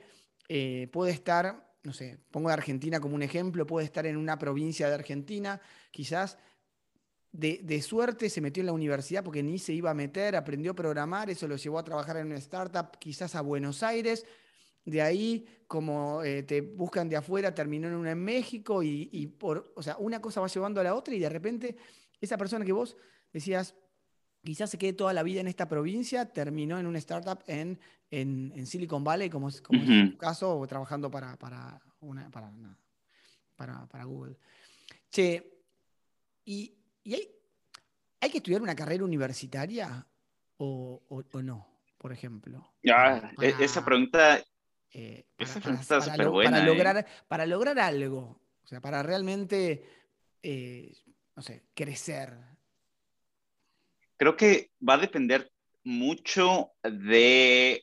eh, 0.48 0.86
puede 0.92 1.12
estar 1.12 1.67
no 1.82 1.92
sé, 1.92 2.18
pongo 2.30 2.50
a 2.50 2.54
Argentina 2.54 3.00
como 3.00 3.14
un 3.14 3.22
ejemplo, 3.22 3.66
puede 3.66 3.86
estar 3.86 4.06
en 4.06 4.16
una 4.16 4.38
provincia 4.38 4.88
de 4.88 4.94
Argentina, 4.94 5.60
quizás 5.90 6.38
de, 7.32 7.82
suerte 7.82 8.30
se 8.30 8.40
metió 8.40 8.62
en 8.62 8.66
la 8.66 8.72
universidad 8.72 9.22
porque 9.22 9.42
ni 9.42 9.58
se 9.58 9.72
iba 9.72 9.90
a 9.90 9.94
meter, 9.94 10.34
aprendió 10.36 10.72
a 10.72 10.74
programar, 10.74 11.30
eso 11.30 11.46
lo 11.46 11.56
llevó 11.56 11.78
a 11.78 11.84
trabajar 11.84 12.16
en 12.16 12.26
una 12.26 12.38
startup, 12.38 12.98
quizás 12.98 13.34
a 13.34 13.42
Buenos 13.42 13.82
Aires. 13.82 14.24
De 14.84 15.02
ahí, 15.02 15.46
como 15.66 16.22
eh, 16.22 16.42
te 16.42 16.62
buscan 16.62 17.08
de 17.08 17.16
afuera, 17.16 17.54
terminó 17.54 17.88
en 17.88 17.94
una 17.94 18.12
en 18.12 18.24
México 18.24 18.82
y, 18.82 19.26
por, 19.38 19.72
o 19.76 19.82
sea, 19.82 19.96
una 19.98 20.20
cosa 20.20 20.40
va 20.40 20.48
llevando 20.48 20.80
a 20.80 20.84
la 20.84 20.94
otra 20.94 21.14
y 21.14 21.18
de 21.18 21.28
repente 21.28 21.76
esa 22.20 22.38
persona 22.38 22.64
que 22.64 22.72
vos 22.72 22.96
decías, 23.32 23.74
quizás 24.48 24.70
se 24.70 24.78
quede 24.78 24.94
toda 24.94 25.12
la 25.12 25.22
vida 25.22 25.42
en 25.42 25.46
esta 25.46 25.68
provincia, 25.68 26.24
terminó 26.24 26.78
en 26.78 26.86
una 26.86 26.96
startup 26.96 27.38
en, 27.46 27.78
en, 28.10 28.66
Silicon 28.66 29.04
Valley, 29.04 29.28
como 29.28 29.50
es, 29.50 29.60
como 29.60 29.84
tu 29.84 30.16
caso, 30.16 30.58
o 30.58 30.66
trabajando 30.66 31.10
para, 31.10 31.36
para, 31.36 31.78
una, 32.00 32.30
para, 32.30 33.86
para, 33.86 34.04
Google. 34.04 34.38
Che, 35.10 35.52
¿y, 36.46 36.74
hay, 37.04 37.28
hay, 38.22 38.30
que 38.30 38.38
estudiar 38.38 38.62
una 38.62 38.74
carrera 38.74 39.04
universitaria 39.04 40.06
o, 40.56 41.02
o, 41.10 41.42
no, 41.42 41.68
por 41.98 42.10
ejemplo? 42.14 42.72
Ya, 42.82 43.30
e, 43.42 43.54
esa 43.60 43.84
pregunta... 43.84 44.42
Eh, 44.94 45.26
esa 45.36 45.60
pregunta 45.60 46.00
súper 46.00 46.30
buena. 46.30 46.52
Para, 46.52 46.64
lograr, 46.64 47.06
para 47.28 47.44
lograr 47.44 47.78
algo, 47.78 48.40
o 48.64 48.66
sea, 48.66 48.80
para 48.80 49.02
realmente, 49.02 49.84
eh, 50.42 50.96
no 51.36 51.42
sé, 51.42 51.64
crecer, 51.74 52.56
creo 54.18 54.36
que 54.36 54.70
va 54.86 54.94
a 54.94 54.98
depender 54.98 55.50
mucho 55.84 56.72
de 56.82 57.82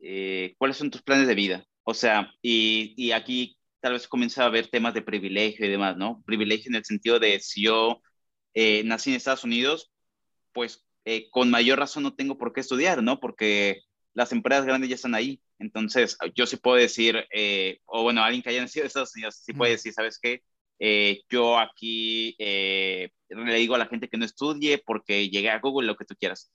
eh, 0.00 0.54
cuáles 0.58 0.76
son 0.76 0.90
tus 0.90 1.02
planes 1.02 1.26
de 1.26 1.34
vida. 1.34 1.64
O 1.84 1.94
sea, 1.94 2.30
y, 2.42 3.12
aquí 3.12 3.56
tal 3.80 3.94
vez 3.94 4.06
comienza 4.06 4.42
a 4.42 4.46
haber 4.46 4.68
temas 4.68 4.94
de 4.94 5.02
privilegio 5.02 5.66
y 5.66 5.70
demás, 5.70 5.96
¿no? 5.96 6.22
Privilegio 6.26 6.68
en 6.70 6.76
el 6.76 6.84
sentido 6.84 7.18
de 7.18 7.40
si 7.40 7.62
yo 7.64 8.02
eh, 8.54 8.82
nací 8.84 9.10
en 9.10 9.16
Estados 9.16 9.44
Unidos, 9.44 9.90
pues 10.52 10.84
eh, 11.04 11.28
con 11.30 11.50
mayor 11.50 11.78
razón 11.78 12.02
no 12.04 12.14
tengo 12.14 12.38
por 12.38 12.52
qué 12.52 12.60
estudiar, 12.60 13.02
¿no? 13.02 13.20
Porque 13.20 13.82
las 14.14 14.32
empresas 14.32 14.66
grandes 14.66 14.90
ya 14.90 14.96
están 14.96 15.14
ahí. 15.14 15.40
Entonces, 15.58 16.18
yo 16.34 16.46
sí 16.46 16.56
puedo 16.56 16.76
decir, 16.76 17.24
o 17.86 18.02
bueno, 18.02 18.22
alguien 18.22 18.42
que 18.42 18.50
haya 18.50 18.62
nacido 18.62 18.82
en 18.84 18.88
Estados 18.88 19.14
Unidos, 19.14 19.40
sí 19.44 19.52
puede 19.52 19.72
decir, 19.72 19.92
¿sabes 19.92 20.18
qué? 20.20 20.42
Yo 21.28 21.58
aquí 21.58 22.34
le 22.38 23.54
digo 23.54 23.74
a 23.74 23.78
la 23.78 23.86
gente 23.86 24.08
que 24.08 24.16
no 24.16 24.24
estudie 24.24 24.78
porque 24.78 25.28
llegué 25.28 25.50
a 25.50 25.60
Google, 25.60 25.86
lo 25.86 25.96
que 25.96 26.04
tú 26.04 26.14
quieras. 26.18 26.50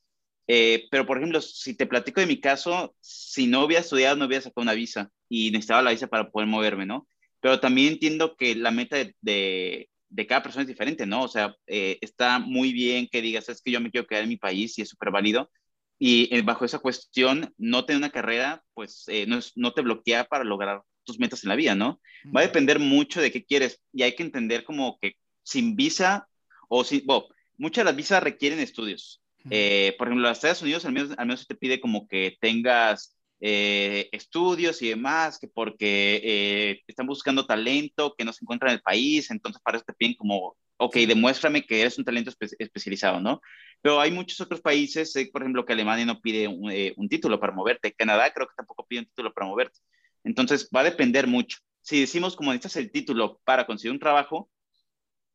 Eh, 0.47 0.87
pero, 0.89 1.05
por 1.05 1.17
ejemplo, 1.17 1.41
si 1.41 1.75
te 1.75 1.85
platico 1.87 2.21
de 2.21 2.27
mi 2.27 2.39
caso, 2.39 2.95
si 3.01 3.47
no 3.47 3.65
hubiera 3.65 3.81
estudiado, 3.81 4.15
no 4.15 4.25
hubiera 4.25 4.41
sacado 4.41 4.63
una 4.63 4.73
visa 4.73 5.11
y 5.27 5.51
necesitaba 5.51 5.81
la 5.81 5.91
visa 5.91 6.07
para 6.07 6.29
poder 6.29 6.47
moverme, 6.47 6.85
¿no? 6.85 7.07
Pero 7.41 7.59
también 7.59 7.93
entiendo 7.93 8.35
que 8.37 8.55
la 8.55 8.71
meta 8.71 8.97
de, 8.97 9.89
de, 10.09 10.27
cada 10.27 10.43
persona 10.43 10.61
es 10.63 10.67
diferente, 10.69 11.05
¿no? 11.05 11.23
O 11.23 11.27
sea, 11.27 11.55
eh, 11.67 11.97
está 12.01 12.39
muy 12.39 12.71
bien 12.73 13.07
que 13.11 13.21
digas, 13.21 13.49
es 13.49 13.61
que 13.61 13.71
yo 13.71 13.81
me 13.81 13.91
quiero 13.91 14.07
quedar 14.07 14.23
en 14.23 14.29
mi 14.29 14.37
país 14.37 14.77
y 14.77 14.81
es 14.83 14.89
súper 14.89 15.11
válido. 15.11 15.51
Y 15.99 16.33
eh, 16.35 16.41
bajo 16.43 16.63
esa 16.65 16.79
cuestión, 16.79 17.53
no 17.57 17.85
tener 17.85 17.97
una 17.97 18.11
carrera, 18.11 18.63
pues 18.73 19.05
no, 19.27 19.39
no 19.55 19.73
te 19.73 19.81
bloquea 19.81 20.25
para 20.25 20.43
lograr 20.43 20.83
tus 21.07 21.17
metas 21.19 21.43
en 21.43 21.49
la 21.49 21.55
vida, 21.55 21.73
¿no? 21.73 21.99
Va 22.35 22.41
a 22.41 22.45
depender 22.45 22.77
mucho 22.77 23.21
de 23.21 23.31
qué 23.31 23.43
quieres 23.43 23.81
y 23.91 24.03
hay 24.03 24.15
que 24.15 24.23
entender 24.23 24.63
como 24.63 24.99
que 24.99 25.15
sin 25.41 25.75
visa 25.75 26.27
o 26.69 26.83
sin, 26.83 27.05
bueno, 27.05 27.25
muchas 27.57 27.83
de 27.83 27.85
las 27.85 27.95
visas 27.95 28.21
requieren 28.21 28.59
estudios. 28.59 29.21
Eh, 29.49 29.95
por 29.97 30.07
ejemplo, 30.07 30.27
en 30.27 30.29
los 30.29 30.37
Estados 30.37 30.61
Unidos 30.61 30.83
al 30.85 30.91
menos, 30.91 31.11
al 31.17 31.25
menos 31.25 31.47
te 31.47 31.55
pide 31.55 31.79
como 31.79 32.05
que 32.07 32.37
tengas 32.41 33.15
eh, 33.39 34.09
estudios 34.11 34.81
y 34.81 34.89
demás, 34.89 35.39
que 35.39 35.47
porque 35.47 36.21
eh, 36.21 36.81
están 36.85 37.07
buscando 37.07 37.45
talento 37.45 38.13
que 38.17 38.25
no 38.25 38.33
se 38.33 38.43
encuentra 38.43 38.69
en 38.69 38.75
el 38.75 38.81
país, 38.81 39.31
entonces 39.31 39.61
para 39.61 39.77
eso 39.77 39.85
te 39.87 39.93
piden 39.93 40.15
como, 40.15 40.57
ok, 40.77 40.97
demuéstrame 40.97 41.63
que 41.65 41.79
eres 41.79 41.97
un 41.97 42.03
talento 42.03 42.31
especializado, 42.59 43.21
¿no? 43.21 43.41
Pero 43.81 44.01
hay 44.01 44.11
muchos 44.11 44.41
otros 44.41 44.59
países, 44.59 45.13
por 45.31 45.43
ejemplo, 45.43 45.65
que 45.65 45.73
Alemania 45.73 46.05
no 46.05 46.19
pide 46.19 46.47
un, 46.47 46.69
un, 46.97 47.09
título 47.09 47.39
para 47.39 47.53
moverte, 47.53 47.93
Canadá 47.93 48.33
creo 48.33 48.47
que 48.47 48.55
tampoco 48.57 48.85
pide 48.85 49.01
un 49.01 49.05
título 49.05 49.31
para 49.33 49.47
moverte. 49.47 49.79
Entonces 50.23 50.69
va 50.75 50.81
a 50.81 50.85
depender 50.85 51.27
mucho. 51.27 51.59
Si 51.81 51.99
decimos 51.99 52.35
como 52.35 52.51
necesitas 52.51 52.77
el 52.77 52.91
título 52.91 53.39
para 53.45 53.65
conseguir 53.65 53.91
un 53.91 53.99
trabajo, 53.99 54.49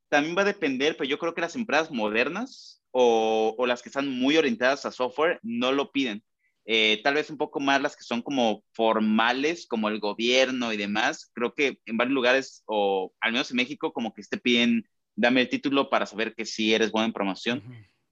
también 0.09 0.37
va 0.37 0.43
a 0.43 0.47
depender, 0.47 0.97
pero 0.97 1.09
yo 1.09 1.19
creo 1.19 1.35
que 1.35 1.41
las 1.41 1.57
empresas 1.57 1.91
modernas 1.91 2.83
o, 2.91 3.55
o 3.57 3.67
las 3.67 3.83
que 3.83 3.89
están 3.89 4.09
muy 4.09 4.37
orientadas 4.37 4.85
a 4.85 4.93
software 4.93 5.41
no 5.43 5.73
lo 5.73 5.91
piden. 5.91 6.23
Eh, 6.65 7.01
tal 7.03 7.15
vez 7.15 7.29
un 7.29 7.39
poco 7.39 7.59
más 7.59 7.83
las 7.83 7.97
que 7.97 8.05
son 8.05 8.23
como 8.23 8.63
formales, 8.73 9.67
como 9.67 9.89
el 9.89 9.99
gobierno 9.99 10.73
y 10.73 10.77
demás. 10.77 11.31
Creo 11.35 11.55
que 11.55 11.81
en 11.87 11.97
varios 11.97 12.15
lugares, 12.15 12.63
o 12.67 13.13
al 13.21 13.33
menos 13.33 13.51
en 13.51 13.57
México, 13.57 13.93
como 13.93 14.15
que 14.15 14.23
te 14.23 14.39
piden, 14.39 14.89
dame 15.17 15.43
el 15.43 15.49
título 15.49 15.91
para 15.91 16.07
saber 16.07 16.35
que 16.35 16.45
sí 16.45 16.73
eres 16.73 16.93
bueno 16.93 17.07
en 17.07 17.13
promoción. 17.13 17.63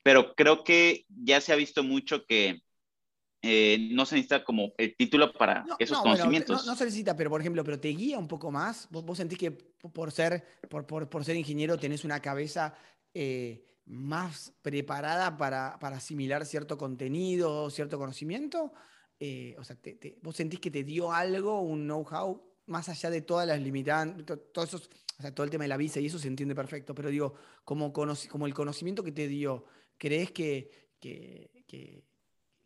Pero 0.03 0.35
creo 0.35 0.65
que 0.65 1.05
ya 1.09 1.41
se 1.41 1.53
ha 1.53 1.57
visto 1.57 1.83
mucho 1.85 2.25
que 2.27 2.63
eh, 3.43 3.89
no 3.93 4.05
se 4.05 4.17
necesita 4.17 4.45
como 4.45 4.73
el 4.77 4.95
título 4.97 5.33
para 5.33 5.65
esos 5.79 5.99
conocimientos. 6.01 6.67
no, 6.67 6.75
se 6.75 6.85
necesita, 6.85 7.17
pero 7.17 7.31
por 7.31 7.41
ejemplo, 7.41 7.65
pero 7.65 7.81
te 7.81 7.89
guía 7.89 8.19
un 8.19 8.29
poco 8.29 8.51
más. 8.51 8.87
¿Vos, 8.91 9.17
sentís 9.17 9.39
que 9.39 9.51
por 9.51 10.13
ser, 10.13 10.45
por, 10.69 10.87
por, 10.87 11.09
por, 11.09 11.25
ser 11.25 11.37
ingeniero 11.37 11.79
tenés 11.79 12.05
una 12.05 12.21
cabeza 12.21 12.75
eh, 13.15 13.65
más 13.87 14.53
preparada 14.61 15.39
para, 15.39 15.79
para, 15.81 15.97
asimilar 15.97 16.45
cierto 16.45 16.77
contenido, 16.77 17.71
cierto 17.71 17.99
conocimiento? 17.99 18.75
Eh, 19.19 19.57
o 19.59 19.65
sea, 19.65 19.77
¿vos 20.21 20.37
sentís 20.37 20.61
que 20.61 20.71
te 20.71 20.85
dio 20.85 21.11
algo, 21.11 21.63
un 21.63 21.85
know-how, 21.85 22.43
más 22.67 22.91
allá 22.91 23.09
de 23.09 23.23
todas 23.23 23.49
las 23.49 23.61
limitantes, 23.61 24.27
todo, 24.53 24.65
eso, 24.65 24.77
o 24.77 25.23
sea, 25.23 25.35
todo 25.35 25.45
el 25.45 25.51
tema 25.51 25.65
de 25.65 25.69
la 25.69 25.77
visa 25.79 25.99
y 25.99 26.07
eso 26.07 26.19
se 26.19 26.29
entiende 26.29 26.55
perfecto, 26.55 26.95
pero 26.95 27.09
digo, 27.09 27.35
como, 27.65 27.93
como 27.93 28.47
el 28.47 28.55
conocimiento 28.55 29.03
que 29.03 29.13
te 29.13 29.29
dio, 29.29 29.65
¿crees 29.97 30.31
que, 30.31 30.93
que, 31.01 31.65
que 31.67 32.05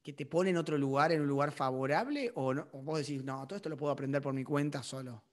que 0.05 0.13
te 0.13 0.27
pone 0.27 0.51
en 0.51 0.59
otro 0.59 0.77
lugar, 0.77 1.11
en 1.13 1.23
un 1.23 1.27
lugar 1.27 1.51
favorable? 1.51 2.31
¿O, 2.35 2.53
no, 2.53 2.67
vos 2.73 2.99
decís, 2.99 3.25
no, 3.25 3.47
todo 3.49 3.57
esto 3.57 3.71
lo 3.71 3.77
puedo 3.77 3.91
aprender 3.91 4.21
por 4.21 4.35
mi 4.35 4.45
cuenta 4.45 4.83
solo? 4.83 5.25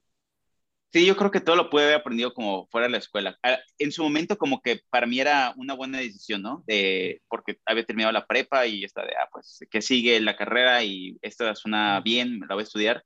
Sí, 0.93 1.05
yo 1.05 1.15
creo 1.15 1.31
que 1.31 1.39
todo 1.39 1.55
lo 1.55 1.69
pude 1.69 1.83
haber 1.83 1.95
aprendido 1.95 2.33
como 2.33 2.67
fuera 2.67 2.87
de 2.87 2.91
la 2.91 2.97
escuela. 2.97 3.37
Ah, 3.43 3.59
en 3.77 3.91
su 3.91 4.03
momento 4.03 4.37
como 4.37 4.61
que 4.61 4.81
para 4.89 5.07
mí 5.07 5.19
era 5.19 5.53
una 5.57 5.73
buena 5.73 5.99
decisión, 5.99 6.41
¿no? 6.41 6.63
De, 6.67 7.21
porque 7.29 7.59
había 7.65 7.85
terminado 7.85 8.11
la 8.11 8.25
prepa 8.25 8.65
y 8.65 8.83
esta 8.83 9.01
de, 9.03 9.13
ah, 9.15 9.27
pues 9.31 9.59
que 9.69 9.81
sigue 9.81 10.19
la 10.21 10.35
carrera 10.35 10.83
y 10.83 11.17
esto 11.21 11.53
suena 11.55 12.01
bien, 12.01 12.41
la 12.47 12.55
voy 12.55 12.63
a 12.63 12.63
estudiar. 12.63 13.03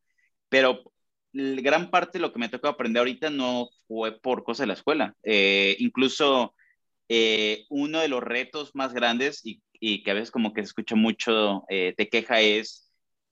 Pero 0.49 0.84
gran 1.34 1.89
parte 1.91 2.17
de 2.17 2.21
lo 2.21 2.32
que 2.32 2.39
me 2.39 2.49
tocó 2.49 2.67
aprender 2.67 2.99
ahorita 2.99 3.30
no 3.30 3.69
fue 3.88 4.19
por 4.19 4.43
cosas 4.43 4.63
de 4.63 4.67
la 4.67 4.73
escuela. 4.73 5.15
Eh, 5.23 5.75
incluso 5.80 6.56
eh, 7.10 7.65
uno 7.69 7.99
de 7.99 8.08
los 8.08 8.23
retos 8.23 8.73
más 8.73 8.93
grandes 8.93 9.45
y 9.45 9.62
y 9.80 10.04
que 10.04 10.12
a 10.12 10.14
veces 10.16 10.32
como 10.32 10.54
que 10.54 10.62
se 10.62 10.68
escucha 10.68 10.96
mucho 10.96 11.64
eh, 11.70 11.94
de 11.98 12.10
queja 12.10 12.42
es 12.42 12.86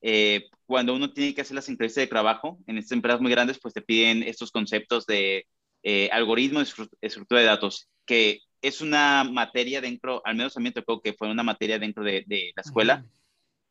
eh, 0.06 0.50
cuando 0.66 0.94
uno 0.94 1.14
tiene 1.14 1.34
que 1.34 1.42
hacer 1.42 1.56
las 1.56 1.70
entrevistas 1.70 2.02
de 2.02 2.08
trabajo 2.08 2.60
en 2.68 2.78
estas 2.78 2.92
empresas 2.92 3.22
muy 3.22 3.32
grandes, 3.32 3.58
pues 3.60 3.74
te 3.74 3.82
piden 3.82 4.22
estos 4.22 4.52
conceptos 4.52 5.06
de 5.06 5.48
eh, 5.82 6.10
algoritmo 6.12 6.62
y 6.62 6.66
estructura 7.02 7.40
de 7.40 7.48
datos, 7.48 7.88
que 8.06 8.42
es 8.62 8.82
una 8.82 9.24
materia 9.24 9.80
dentro, 9.80 10.22
al 10.26 10.36
menos 10.36 10.56
a 10.56 10.60
mí 10.60 10.66
me 10.66 10.72
tocó 10.72 11.02
que 11.02 11.14
fue 11.14 11.30
una 11.30 11.44
materia 11.44 11.80
dentro 11.80 12.04
de, 12.04 12.26
la 12.28 12.62
escuela, 12.62 13.06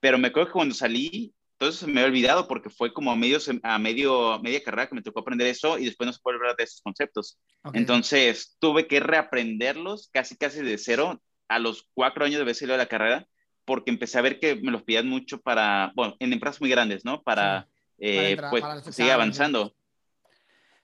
pero 0.01 0.19
me 0.19 0.29
acuerdo 0.29 0.49
que 0.49 0.53
cuando 0.55 0.75
salí, 0.75 1.35
todo 1.59 1.69
eso 1.69 1.81
se 1.81 1.87
me 1.87 2.01
había 2.01 2.07
olvidado 2.07 2.49
porque 2.49 2.71
fue 2.71 2.93
como 2.95 3.13
a, 3.13 3.17
medio, 3.17 3.39
a 3.63 3.79
medio, 3.79 4.39
media 4.41 4.63
carrera 4.63 4.89
que 4.89 4.95
me 4.95 5.03
tocó 5.03 5.21
aprender 5.21 5.47
eso 5.47 5.79
y 5.79 5.85
después 5.85 6.07
no 6.07 6.13
se 6.13 6.21
puede 6.21 6.37
hablar 6.39 6.57
de 6.57 6.65
esos 6.65 6.81
conceptos. 6.81 7.39
Entonces 7.73 8.57
tuve 8.59 8.87
que 8.87 9.01
reaprenderlos 9.01 10.09
casi 10.13 10.37
casi 10.37 10.63
de 10.63 10.77
cero 10.79 11.23
a 11.53 11.59
los 11.59 11.89
cuatro 11.95 12.25
años 12.25 12.37
de 12.37 12.43
haber 12.43 12.55
salido 12.55 12.73
de 12.73 12.85
la 12.85 12.89
carrera, 12.89 13.27
porque 13.65 13.91
empecé 13.91 14.19
a 14.19 14.23
ver 14.23 14.41
que 14.41 14.57
me 14.57 14.73
los 14.73 14.83
pedían 14.83 15.07
mucho 15.07 15.41
para, 15.41 15.93
bueno, 15.95 16.17
en 16.19 16.33
empresas 16.33 16.61
muy 16.61 16.71
grandes, 16.71 17.05
¿no? 17.05 17.23
Para, 17.23 17.69
eh, 17.99 18.37
pues, 18.51 18.65
seguir 18.95 19.13
avanzando. 19.13 19.75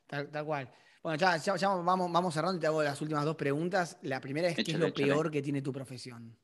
Tal, 0.07 0.29
cual. 0.45 0.71
Bueno, 1.03 1.19
ya, 1.19 1.37
ya, 1.37 1.69
vamos, 1.69 2.13
vamos 2.13 2.35
cerrando 2.35 2.59
y 2.59 2.61
te 2.61 2.67
hago 2.67 2.83
las 2.83 3.01
últimas 3.01 3.25
dos 3.25 3.37
preguntas. 3.37 3.99
La 4.03 4.21
primera 4.21 4.49
es, 4.49 4.57
¿qué 4.57 4.63
es 4.63 4.79
lo 4.79 4.93
peor 4.93 5.31
que 5.31 5.43
tiene 5.43 5.63
tu 5.63 5.73
profesión? 5.73 6.37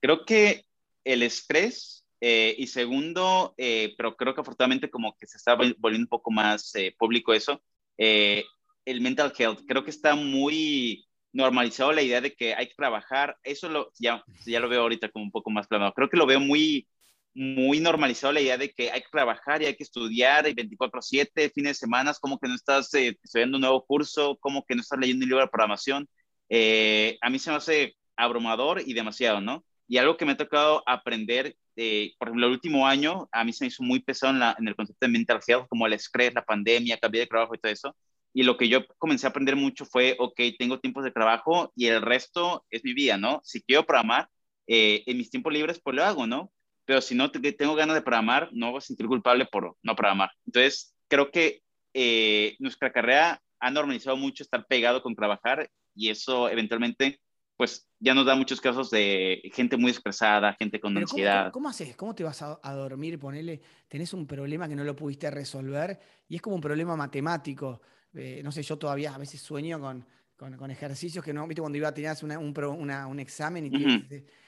Creo 0.00 0.24
que 0.24 0.66
el 1.04 1.22
estrés 1.22 2.04
eh, 2.20 2.54
y 2.58 2.66
segundo, 2.66 3.54
eh, 3.56 3.94
pero 3.96 4.16
creo 4.16 4.34
que 4.34 4.40
afortunadamente 4.40 4.90
como 4.90 5.16
que 5.16 5.26
se 5.26 5.38
está 5.38 5.54
volviendo 5.54 6.04
un 6.04 6.08
poco 6.08 6.30
más 6.30 6.72
público 6.98 7.32
eso, 7.32 7.62
el 7.96 9.00
mental 9.00 9.32
health. 9.36 9.60
Creo 9.66 9.82
que 9.82 9.90
está 9.90 10.14
muy 10.14 11.06
normalizado 11.32 11.92
la 11.92 12.02
idea 12.02 12.20
de 12.20 12.34
que 12.34 12.54
hay 12.54 12.68
que 12.68 12.74
trabajar, 12.74 13.36
eso 13.42 13.68
lo, 13.68 13.92
ya, 13.98 14.22
ya 14.46 14.60
lo 14.60 14.68
veo 14.68 14.82
ahorita 14.82 15.10
como 15.10 15.24
un 15.24 15.30
poco 15.30 15.50
más 15.50 15.66
plano, 15.66 15.92
creo 15.92 16.08
que 16.08 16.16
lo 16.16 16.26
veo 16.26 16.40
muy, 16.40 16.88
muy 17.36 17.80
normalizado 17.80 18.32
la 18.32 18.40
idea 18.40 18.56
de 18.56 18.70
que 18.72 18.90
hay 18.90 19.02
que 19.02 19.08
trabajar 19.12 19.62
y 19.62 19.66
hay 19.66 19.76
que 19.76 19.82
estudiar 19.84 20.48
y 20.48 20.54
24/7, 20.54 21.50
fines 21.50 21.70
de 21.70 21.74
semana, 21.74 22.14
como 22.20 22.38
que 22.38 22.48
no 22.48 22.54
estás 22.54 22.92
eh, 22.94 23.18
estudiando 23.22 23.58
un 23.58 23.60
nuevo 23.62 23.84
curso, 23.84 24.38
como 24.40 24.64
que 24.64 24.74
no 24.74 24.80
estás 24.80 24.98
leyendo 24.98 25.24
un 25.24 25.28
libro 25.28 25.44
de 25.44 25.50
programación. 25.50 26.08
Eh, 26.48 27.18
a 27.20 27.28
mí 27.30 27.38
se 27.38 27.50
me 27.50 27.56
hace 27.56 27.96
abrumador 28.16 28.80
y 28.84 28.94
demasiado, 28.94 29.40
¿no? 29.40 29.64
Y 29.88 29.98
algo 29.98 30.16
que 30.16 30.24
me 30.24 30.32
ha 30.32 30.36
tocado 30.36 30.82
aprender, 30.86 31.56
eh, 31.76 32.12
por 32.18 32.28
ejemplo, 32.28 32.46
el 32.46 32.52
último 32.52 32.86
año, 32.86 33.28
a 33.32 33.44
mí 33.44 33.52
se 33.52 33.64
me 33.64 33.68
hizo 33.68 33.82
muy 33.82 34.00
pesado 34.00 34.32
en, 34.32 34.40
la, 34.40 34.56
en 34.58 34.68
el 34.68 34.74
concepto 34.74 35.06
de 35.06 35.12
mental 35.12 35.40
health, 35.46 35.68
como 35.68 35.86
el 35.86 35.92
estrés, 35.92 36.34
la 36.34 36.44
pandemia, 36.44 36.98
cambié 36.98 37.20
de 37.22 37.26
trabajo 37.26 37.54
y 37.54 37.58
todo 37.58 37.72
eso. 37.72 37.96
Y 38.36 38.42
lo 38.42 38.58
que 38.58 38.68
yo 38.68 38.86
comencé 38.98 39.26
a 39.26 39.30
aprender 39.30 39.56
mucho 39.56 39.86
fue, 39.86 40.14
ok, 40.18 40.38
tengo 40.58 40.78
tiempos 40.78 41.02
de 41.04 41.10
trabajo 41.10 41.72
y 41.74 41.86
el 41.86 42.02
resto 42.02 42.66
es 42.68 42.84
mi 42.84 42.92
vida, 42.92 43.16
¿no? 43.16 43.40
Si 43.42 43.62
quiero 43.62 43.86
programar, 43.86 44.28
eh, 44.66 45.02
en 45.06 45.16
mis 45.16 45.30
tiempos 45.30 45.54
libres, 45.54 45.80
pues 45.82 45.96
lo 45.96 46.04
hago, 46.04 46.26
¿no? 46.26 46.52
Pero 46.84 47.00
si 47.00 47.14
no 47.14 47.30
tengo 47.30 47.74
ganas 47.74 47.96
de 47.96 48.02
programar, 48.02 48.50
no 48.52 48.72
voy 48.72 48.78
a 48.78 48.82
sentir 48.82 49.06
culpable 49.06 49.46
por 49.46 49.78
no 49.82 49.96
programar. 49.96 50.32
Entonces, 50.44 50.94
creo 51.08 51.30
que 51.30 51.62
eh, 51.94 52.56
nuestra 52.58 52.92
carrera 52.92 53.40
ha 53.58 53.70
normalizado 53.70 54.18
mucho 54.18 54.42
estar 54.42 54.66
pegado 54.66 55.02
con 55.02 55.16
trabajar 55.16 55.70
y 55.94 56.10
eso 56.10 56.50
eventualmente 56.50 57.18
pues 57.56 57.88
ya 57.98 58.12
nos 58.12 58.26
da 58.26 58.34
muchos 58.34 58.60
casos 58.60 58.90
de 58.90 59.40
gente 59.54 59.78
muy 59.78 59.90
expresada, 59.90 60.52
gente 60.58 60.78
con 60.78 60.94
ansiedad. 60.98 61.50
¿cómo, 61.52 61.70
haces? 61.70 61.96
¿Cómo 61.96 62.14
te 62.14 62.22
vas 62.22 62.42
a, 62.42 62.60
a 62.62 62.74
dormir? 62.74 63.18
Ponele, 63.18 63.62
tenés 63.88 64.12
un 64.12 64.26
problema 64.26 64.68
que 64.68 64.76
no 64.76 64.84
lo 64.84 64.94
pudiste 64.94 65.30
resolver 65.30 65.98
y 66.28 66.36
es 66.36 66.42
como 66.42 66.56
un 66.56 66.60
problema 66.60 66.96
matemático. 66.96 67.80
Eh, 68.14 68.40
no 68.42 68.52
sé, 68.52 68.62
yo 68.62 68.78
todavía 68.78 69.14
a 69.14 69.18
veces 69.18 69.40
sueño 69.40 69.80
con, 69.80 70.06
con, 70.36 70.70
ejercicios 70.70 71.24
que 71.24 71.32
no, 71.32 71.46
viste, 71.46 71.60
cuando 71.60 71.78
iba 71.78 71.88
a 71.88 71.94
tener 71.94 72.16
un, 72.22 72.54
un, 72.58 73.20
examen 73.20 73.66
y 73.66 73.70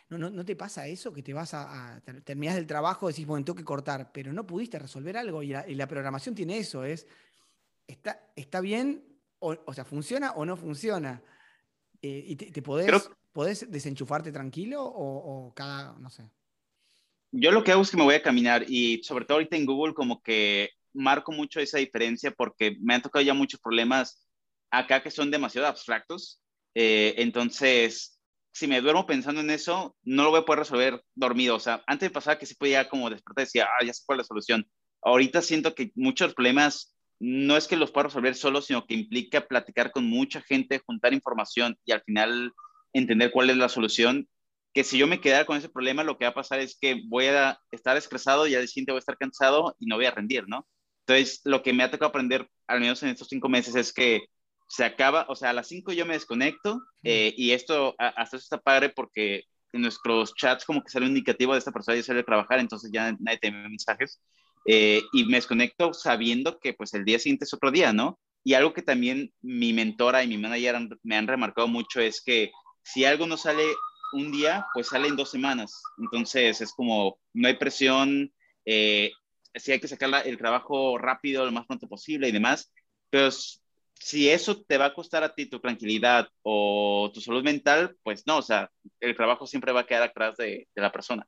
no, 0.09 0.31
no, 0.31 0.45
te 0.45 0.57
pasa 0.57 0.87
eso? 0.87 1.13
Que 1.13 1.23
te 1.23 1.35
vas 1.35 1.53
a, 1.53 1.97
a 1.97 2.01
terminas 2.01 2.55
del 2.55 2.67
trabajo, 2.67 3.09
decís, 3.09 3.27
bueno, 3.27 3.45
tengo 3.45 3.57
que 3.57 3.65
cortar, 3.65 4.11
pero 4.13 4.33
no 4.33 4.47
pudiste 4.47 4.79
resolver 4.79 5.17
algo 5.17 5.43
y 5.43 5.49
la, 5.49 5.87
programación 5.87 6.35
tiene 6.35 6.59
eso, 6.59 6.85
es, 6.85 7.07
está, 7.87 8.33
está 8.35 8.61
bien, 8.61 9.05
o, 9.39 9.55
o 9.67 9.75
sea, 9.75 9.85
funciona 9.85 10.33
o 10.33 10.45
no 10.47 10.57
funciona. 10.57 11.23
Eh, 12.01 12.25
¿Y 12.29 12.37
te, 12.37 12.63
podés, 12.63 13.11
podés, 13.33 13.71
desenchufarte 13.71 14.33
tranquilo 14.33 14.85
o, 14.85 15.49
o 15.49 15.55
cada, 15.55 15.99
no 15.99 16.09
sé? 16.09 16.31
Yo 17.31 17.51
lo 17.51 17.63
que 17.63 17.73
hago 17.73 17.83
es 17.83 17.91
que 17.91 17.97
me 17.97 18.05
voy 18.05 18.15
a 18.15 18.23
caminar 18.23 18.65
y 18.69 19.03
sobre 19.03 19.25
todo 19.25 19.37
ahorita 19.37 19.57
en 19.57 19.67
Google 19.67 19.95
como 19.95 20.23
que 20.23 20.71
marco 20.93 21.33
mucho 21.33 21.61
esa 21.61 21.79
diferencia 21.79 22.31
porque 22.31 22.77
me 22.81 22.95
han 22.95 23.03
tocado 23.03 23.25
ya 23.25 23.35
muchos 23.35 23.61
problemas 23.61 24.27
acá 24.71 25.03
que 25.03 25.11
son 25.11 25.31
demasiado 25.31 25.67
abstractos. 25.67 26.41
Eh, 26.75 27.15
entonces, 27.19 28.21
si 28.53 28.67
me 28.67 28.81
duermo 28.81 29.07
pensando 29.07 29.41
en 29.41 29.51
eso, 29.51 29.97
no 30.03 30.25
lo 30.25 30.31
voy 30.31 30.41
a 30.41 30.45
poder 30.45 30.61
resolver 30.61 31.03
dormido. 31.15 31.57
O 31.57 31.61
sea, 31.61 31.83
antes 31.87 32.11
pasar 32.11 32.39
que 32.39 32.47
se 32.47 32.55
podía 32.55 32.89
como 32.89 33.11
despertar 33.11 33.43
y 33.43 33.47
decía, 33.47 33.67
ah, 33.67 33.85
ya 33.85 33.93
sé 33.93 34.03
cuál 34.07 34.19
es 34.19 34.25
la 34.25 34.29
solución. 34.29 34.69
Ahorita 35.03 35.43
siento 35.43 35.75
que 35.75 35.93
muchos 35.95 36.35
problemas 36.35 36.97
no 37.21 37.57
es 37.57 37.67
que 37.67 37.77
los 37.77 37.91
pueda 37.91 38.05
resolver 38.09 38.35
solo, 38.35 38.63
sino 38.63 38.87
que 38.87 38.95
implica 38.95 39.47
platicar 39.47 39.91
con 39.93 40.07
mucha 40.07 40.41
gente, 40.43 40.81
juntar 40.85 41.13
información 41.13 41.77
y 41.85 41.93
al 41.93 42.03
final 42.03 42.53
entender 42.93 43.31
cuál 43.33 43.51
es 43.51 43.57
la 43.57 43.69
solución 43.69 44.29
que 44.79 44.85
si 44.85 44.99
yo 44.99 45.07
me 45.07 45.21
quedara 45.21 45.45
con 45.45 45.57
ese 45.57 45.69
problema, 45.69 46.05
lo 46.05 46.19
que 46.19 46.25
va 46.25 46.31
a 46.31 46.35
pasar 46.35 46.61
es 46.61 46.79
que 46.81 47.03
voy 47.09 47.27
a 47.27 47.59
estar 47.71 47.97
estresado 47.97 48.47
y 48.47 48.55
al 48.55 48.69
siguiente 48.69 48.93
voy 48.93 48.99
a 48.99 49.01
estar 49.01 49.17
cansado 49.17 49.75
y 49.79 49.87
no 49.87 49.97
voy 49.97 50.07
a 50.07 50.11
rendir, 50.11 50.45
¿no? 50.47 50.67
Entonces, 51.09 51.41
lo 51.45 51.63
que 51.63 51.73
me 51.73 51.83
ha 51.83 51.91
tocado 51.91 52.11
aprender, 52.11 52.47
al 52.67 52.81
menos 52.81 53.03
en 53.03 53.09
estos 53.09 53.29
cinco 53.29 53.49
meses, 53.49 53.75
es 53.77 53.95
que 53.95 54.27
se 54.69 54.85
acaba, 54.85 55.25
o 55.31 55.35
sea, 55.35 55.51
a 55.51 55.53
las 55.55 55.69
cinco 55.69 55.93
yo 55.93 56.05
me 56.05 56.13
desconecto 56.13 56.83
eh, 57.03 57.33
y 57.35 57.53
esto, 57.53 57.95
hasta 57.99 58.37
eso 58.37 58.45
está 58.45 58.59
padre 58.61 58.91
porque 58.91 59.45
en 59.73 59.81
nuestros 59.81 60.35
chats 60.35 60.67
como 60.67 60.83
que 60.83 60.91
sale 60.91 61.07
un 61.07 61.13
indicativo 61.13 61.55
de 61.55 61.61
esta 61.61 61.73
persona 61.73 61.97
ya 61.97 62.03
sale 62.03 62.21
a 62.21 62.25
trabajar, 62.25 62.59
entonces 62.59 62.91
ya 62.93 63.17
nadie 63.21 63.39
te 63.39 63.47
envía 63.49 63.71
mensajes 63.71 64.21
eh, 64.67 65.01
y 65.15 65.25
me 65.25 65.39
desconecto 65.39 65.95
sabiendo 65.95 66.59
que 66.59 66.75
pues 66.75 66.93
el 66.93 67.07
día 67.07 67.19
siguiente 67.19 67.47
es 67.47 67.55
otro 67.55 67.71
día, 67.71 67.95
¿no? 67.95 68.19
Y 68.45 68.53
algo 68.53 68.75
que 68.75 68.83
también 68.83 69.33
mi 69.41 69.73
mentora 69.73 70.23
y 70.23 70.29
mi 70.29 70.37
manager 70.37 70.77
me 71.03 71.17
han 71.17 71.27
remarcado 71.27 71.69
mucho 71.69 72.01
es 72.01 72.23
que 72.23 72.51
si 72.83 73.07
algo 73.07 73.27
no 73.27 73.39
sale 73.39 73.65
un 74.13 74.31
día, 74.31 74.67
pues 74.75 74.89
sale 74.89 75.09
en 75.09 75.17
dos 75.17 75.31
semanas. 75.31 75.83
Entonces 75.97 76.61
es 76.61 76.73
como, 76.75 77.19
no 77.33 77.49
hay 77.49 77.55
presión, 77.55 78.31
eh, 78.67 79.11
si 79.55 79.73
hay 79.73 79.81
que 79.81 79.89
sacar 79.89 80.27
el 80.27 80.39
trabajo 80.39 80.99
rápido, 80.99 81.45
lo 81.45 81.53
más 81.53 81.67
pronto 81.67 81.89
posible 81.89 82.29
y 82.29 82.33
demás, 82.33 82.73
pero 83.11 83.31
si 84.01 84.29
eso 84.29 84.63
te 84.63 84.79
va 84.79 84.87
a 84.87 84.95
costar 84.95 85.25
a 85.25 85.35
ti 85.35 85.47
tu 85.47 85.61
tranquilidad 85.61 86.29
o 86.43 87.11
tu 87.13 87.21
salud 87.21 87.43
mental, 87.43 87.97
pues 88.03 88.27
no, 88.27 88.39
o 88.39 88.43
sea, 88.43 88.71
el 89.01 89.17
trabajo 89.17 89.47
siempre 89.47 89.73
va 89.73 89.81
a 89.81 89.87
quedar 89.87 90.05
atrás 90.05 90.37
de, 90.37 90.69
la 90.75 90.93
persona. 90.93 91.27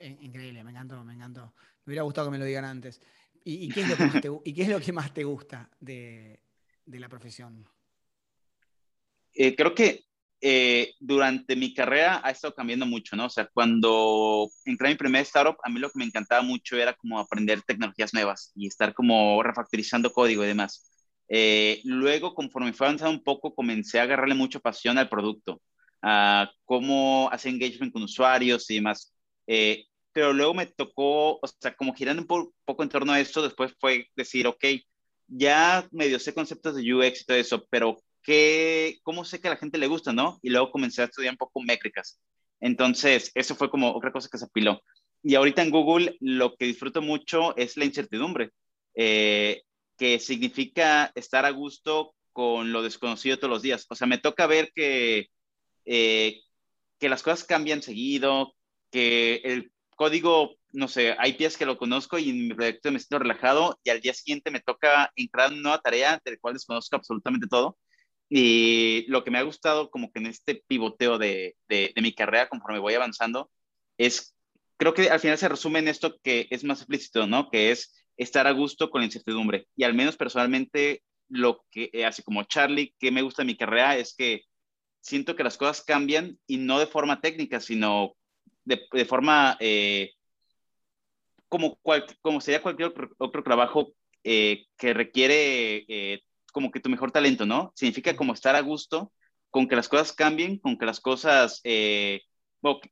Increíble, 0.00 0.64
me 0.64 0.70
encantó, 0.70 1.04
me 1.04 1.14
encantó. 1.14 1.54
Me 1.84 1.92
hubiera 1.92 2.02
gustado 2.02 2.28
que 2.28 2.32
me 2.32 2.38
lo 2.38 2.44
digan 2.44 2.64
antes. 2.64 3.00
¿Y, 3.44 3.68
qué, 3.70 3.82
es 3.82 3.88
lo 3.88 3.96
que 3.96 4.04
más 4.04 4.20
te, 4.20 4.28
¿y 4.44 4.54
qué, 4.54 4.62
es 4.62 4.68
lo 4.68 4.80
que 4.80 4.92
más 4.92 5.14
te, 5.14 5.24
gusta 5.24 5.70
de, 5.78 6.40
la 6.86 7.08
profesión? 7.08 7.66
Eh, 9.32 9.54
creo 9.54 9.74
que 9.74 10.04
eh, 10.40 10.94
durante 11.00 11.54
mi 11.56 11.74
carrera 11.74 12.20
ha 12.24 12.30
estado 12.30 12.54
cambiando 12.54 12.86
mucho, 12.86 13.14
¿no? 13.16 13.26
O 13.26 13.30
sea, 13.30 13.46
cuando 13.52 14.48
entré 14.64 14.88
en 14.88 14.92
mi 14.94 14.98
primer 14.98 15.22
startup, 15.22 15.56
a 15.62 15.68
mí 15.68 15.78
lo 15.78 15.90
que 15.90 15.98
me 15.98 16.04
encantaba 16.04 16.42
mucho 16.42 16.76
era 16.76 16.94
como 16.94 17.18
aprender 17.18 17.62
tecnologías 17.62 18.14
nuevas 18.14 18.52
y 18.54 18.66
estar 18.66 18.94
como 18.94 19.42
refactorizando 19.42 20.12
código 20.12 20.44
y 20.44 20.48
demás. 20.48 20.90
Eh, 21.28 21.80
luego, 21.84 22.34
conforme 22.34 22.72
fue 22.72 22.86
avanzando 22.86 23.12
un 23.12 23.22
poco, 23.22 23.54
comencé 23.54 24.00
a 24.00 24.04
agarrarle 24.04 24.34
mucha 24.34 24.60
pasión 24.60 24.98
al 24.98 25.08
producto, 25.08 25.60
a 26.02 26.50
cómo 26.64 27.28
hacer 27.30 27.52
engagement 27.52 27.92
con 27.92 28.02
usuarios 28.02 28.70
y 28.70 28.76
demás. 28.76 29.14
Eh, 29.46 29.86
pero 30.12 30.32
luego 30.32 30.54
me 30.54 30.66
tocó, 30.66 31.34
o 31.34 31.46
sea, 31.60 31.74
como 31.76 31.94
girando 31.94 32.22
un 32.22 32.52
poco 32.64 32.82
en 32.82 32.88
torno 32.88 33.12
a 33.12 33.20
esto, 33.20 33.42
después 33.42 33.74
fue 33.78 34.08
decir, 34.16 34.46
ok, 34.46 34.64
ya 35.28 35.86
medio 35.92 36.18
sé 36.18 36.34
conceptos 36.34 36.74
de 36.76 36.92
UX 36.94 37.22
y 37.22 37.24
todo 37.26 37.36
eso, 37.36 37.66
pero 37.70 38.00
cómo 39.02 39.24
sé 39.24 39.40
que 39.40 39.48
a 39.48 39.52
la 39.52 39.56
gente 39.56 39.78
le 39.78 39.86
gusta, 39.86 40.12
¿no? 40.12 40.38
Y 40.42 40.50
luego 40.50 40.70
comencé 40.70 41.02
a 41.02 41.06
estudiar 41.06 41.32
un 41.32 41.38
poco 41.38 41.60
métricas. 41.62 42.20
Entonces, 42.60 43.30
eso 43.34 43.54
fue 43.54 43.70
como 43.70 43.94
otra 43.94 44.12
cosa 44.12 44.28
que 44.30 44.38
se 44.38 44.44
apiló. 44.44 44.82
Y 45.22 45.34
ahorita 45.34 45.62
en 45.62 45.70
Google 45.70 46.16
lo 46.20 46.54
que 46.56 46.66
disfruto 46.66 47.02
mucho 47.02 47.56
es 47.56 47.76
la 47.76 47.84
incertidumbre, 47.84 48.50
eh, 48.94 49.62
que 49.96 50.18
significa 50.18 51.12
estar 51.14 51.44
a 51.44 51.50
gusto 51.50 52.14
con 52.32 52.72
lo 52.72 52.82
desconocido 52.82 53.38
todos 53.38 53.50
los 53.50 53.62
días. 53.62 53.86
O 53.88 53.94
sea, 53.94 54.06
me 54.06 54.18
toca 54.18 54.46
ver 54.46 54.72
que, 54.74 55.28
eh, 55.84 56.40
que 56.98 57.08
las 57.08 57.22
cosas 57.22 57.44
cambian 57.44 57.82
seguido, 57.82 58.54
que 58.90 59.36
el 59.44 59.72
código, 59.96 60.56
no 60.72 60.88
sé, 60.88 61.14
hay 61.18 61.34
piezas 61.34 61.58
que 61.58 61.66
lo 61.66 61.76
conozco 61.78 62.18
y 62.18 62.30
en 62.30 62.48
mi 62.48 62.54
proyecto 62.54 62.90
me 62.92 62.98
siento 62.98 63.18
relajado 63.18 63.78
y 63.84 63.90
al 63.90 64.00
día 64.00 64.14
siguiente 64.14 64.50
me 64.50 64.60
toca 64.60 65.12
entrar 65.16 65.48
en 65.48 65.54
una 65.54 65.62
nueva 65.62 65.80
tarea 65.82 66.20
del 66.24 66.38
cual 66.40 66.54
desconozco 66.54 66.96
absolutamente 66.96 67.46
todo 67.46 67.76
y 68.32 69.06
lo 69.08 69.24
que 69.24 69.32
me 69.32 69.38
ha 69.38 69.42
gustado 69.42 69.90
como 69.90 70.12
que 70.12 70.20
en 70.20 70.26
este 70.26 70.62
pivoteo 70.68 71.18
de, 71.18 71.56
de, 71.68 71.92
mi 72.00 72.14
carrera 72.14 72.48
conforme 72.48 72.78
voy 72.78 72.94
avanzando 72.94 73.50
es, 73.98 74.36
creo 74.76 74.94
que 74.94 75.10
al 75.10 75.18
final 75.18 75.36
se 75.36 75.48
resume 75.48 75.80
en 75.80 75.88
esto 75.88 76.16
que 76.22 76.46
es 76.50 76.62
más 76.62 76.78
explícito, 76.78 77.26
¿no? 77.26 77.50
Que 77.50 77.72
es 77.72 77.92
estar 78.16 78.46
a 78.46 78.52
gusto 78.52 78.88
con 78.88 79.00
la 79.00 79.06
incertidumbre. 79.06 79.66
Y 79.74 79.82
al 79.82 79.94
menos 79.94 80.16
personalmente, 80.16 81.02
lo 81.28 81.64
que, 81.72 81.90
eh, 81.92 82.06
así 82.06 82.22
como 82.22 82.44
Charlie, 82.44 82.94
que 83.00 83.10
me 83.10 83.22
gusta 83.22 83.42
de 83.42 83.46
mi 83.46 83.56
carrera 83.56 83.96
es 83.96 84.14
que 84.14 84.44
siento 85.00 85.34
que 85.34 85.44
las 85.44 85.58
cosas 85.58 85.82
cambian 85.82 86.38
y 86.46 86.58
no 86.58 86.78
de 86.78 86.86
forma 86.86 87.20
técnica, 87.20 87.58
sino 87.58 88.14
de, 88.64 88.80
de 88.92 89.04
forma 89.06 89.56
eh, 89.58 90.12
como, 91.48 91.76
cual, 91.82 92.06
como 92.22 92.40
sería 92.40 92.62
cualquier 92.62 92.92
otro, 93.18 93.42
trabajo 93.42 93.92
eh, 94.22 94.66
que 94.76 94.94
requiere 94.94 96.22
como 96.50 96.70
que 96.70 96.80
tu 96.80 96.90
mejor 96.90 97.12
talento, 97.12 97.46
¿no? 97.46 97.72
Significa 97.74 98.16
como 98.16 98.32
estar 98.32 98.56
a 98.56 98.60
gusto 98.60 99.12
con 99.50 99.68
que 99.68 99.76
las 99.76 99.88
cosas 99.88 100.12
cambien, 100.12 100.58
con 100.58 100.78
que 100.78 100.86
las 100.86 101.00
cosas, 101.00 101.60
eh, 101.64 102.22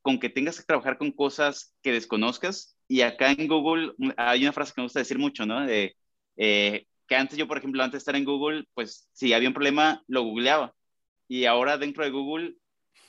con 0.02 0.18
que 0.18 0.28
tengas 0.28 0.58
que 0.58 0.64
trabajar 0.64 0.98
con 0.98 1.12
cosas 1.12 1.74
que 1.82 1.92
desconozcas. 1.92 2.76
Y 2.88 3.02
acá 3.02 3.30
en 3.32 3.48
Google 3.48 3.92
hay 4.16 4.42
una 4.42 4.52
frase 4.52 4.72
que 4.74 4.80
me 4.80 4.86
gusta 4.86 5.00
decir 5.00 5.18
mucho, 5.18 5.46
¿no? 5.46 5.66
De, 5.66 5.96
eh, 6.36 6.86
que 7.06 7.16
antes 7.16 7.38
yo, 7.38 7.46
por 7.48 7.58
ejemplo, 7.58 7.82
antes 7.82 7.94
de 7.94 7.98
estar 7.98 8.16
en 8.16 8.24
Google, 8.24 8.64
pues 8.74 9.08
si 9.12 9.32
había 9.32 9.48
un 9.48 9.54
problema, 9.54 10.02
lo 10.08 10.22
googleaba. 10.22 10.74
Y 11.28 11.44
ahora 11.44 11.78
dentro 11.78 12.04
de 12.04 12.10
Google 12.10 12.54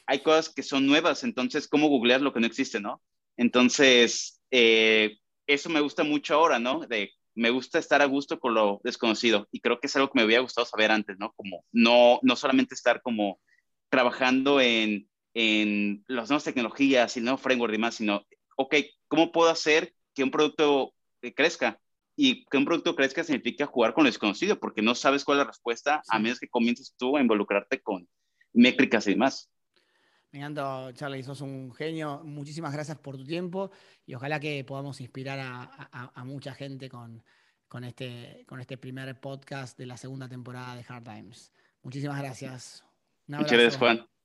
hay 0.05 0.19
cosas 0.19 0.49
que 0.49 0.63
son 0.63 0.87
nuevas, 0.87 1.23
entonces, 1.23 1.67
¿cómo 1.67 1.87
googleas 1.87 2.21
lo 2.21 2.33
que 2.33 2.39
no 2.39 2.47
existe, 2.47 2.79
no? 2.79 3.01
Entonces, 3.37 4.41
eh, 4.51 5.17
eso 5.47 5.69
me 5.69 5.81
gusta 5.81 6.03
mucho 6.03 6.35
ahora, 6.35 6.59
¿no? 6.59 6.79
De 6.81 7.11
me 7.39 7.51
gusta 7.51 7.79
estar 7.79 8.01
a 8.01 8.05
gusto 8.05 8.37
con 8.37 8.53
lo 8.53 8.81
desconocido 8.83 9.47
y 9.51 9.61
creo 9.61 9.79
que 9.79 9.87
es 9.87 9.95
algo 9.95 10.09
que 10.09 10.19
me 10.19 10.25
hubiera 10.25 10.41
gustado 10.41 10.65
saber 10.65 10.91
antes, 10.91 11.17
¿no? 11.19 11.31
Como 11.37 11.63
no, 11.71 12.19
no 12.21 12.35
solamente 12.35 12.75
estar 12.75 13.01
como 13.01 13.39
trabajando 13.87 14.59
en, 14.59 15.09
en 15.33 16.03
las 16.07 16.29
nuevas 16.29 16.43
tecnologías 16.43 17.15
y 17.15 17.19
el 17.19 17.25
nuevo 17.25 17.37
framework 17.37 17.71
y 17.71 17.77
demás, 17.77 17.95
sino, 17.95 18.25
ok, 18.57 18.75
¿cómo 19.07 19.31
puedo 19.31 19.49
hacer 19.49 19.93
que 20.13 20.23
un 20.23 20.31
producto 20.31 20.93
eh, 21.21 21.33
crezca? 21.33 21.79
Y 22.17 22.43
que 22.45 22.57
un 22.57 22.65
producto 22.65 22.93
crezca 22.93 23.23
significa 23.23 23.65
jugar 23.65 23.93
con 23.93 24.03
lo 24.03 24.09
desconocido, 24.09 24.59
porque 24.59 24.81
no 24.81 24.93
sabes 24.93 25.23
cuál 25.23 25.37
es 25.37 25.45
la 25.45 25.51
respuesta 25.51 26.01
a 26.09 26.19
menos 26.19 26.41
que 26.41 26.49
comiences 26.49 26.93
tú 26.97 27.15
a 27.15 27.21
involucrarte 27.21 27.81
con 27.81 28.05
métricas 28.51 29.07
y 29.07 29.11
demás. 29.11 29.49
Me 30.31 30.39
encanta, 30.39 30.93
Charlie, 30.93 31.23
sos 31.23 31.41
un 31.41 31.73
genio. 31.73 32.21
Muchísimas 32.23 32.71
gracias 32.71 32.97
por 32.99 33.17
tu 33.17 33.23
tiempo 33.23 33.71
y 34.05 34.13
ojalá 34.13 34.39
que 34.39 34.63
podamos 34.63 35.01
inspirar 35.01 35.39
a, 35.41 36.23
mucha 36.23 36.53
gente 36.53 36.89
con, 36.89 37.23
con, 37.67 37.83
este, 37.83 38.45
con 38.47 38.59
este 38.59 38.77
primer 38.77 39.19
podcast 39.19 39.77
de 39.77 39.87
la 39.87 39.97
segunda 39.97 40.29
temporada 40.29 40.75
de 40.75 40.85
Hard 40.87 41.03
Times. 41.03 41.51
Muchísimas 41.81 42.19
gracias. 42.19 42.83
Muchas 43.27 43.51
gracias, 43.51 43.77
Juan. 43.77 44.18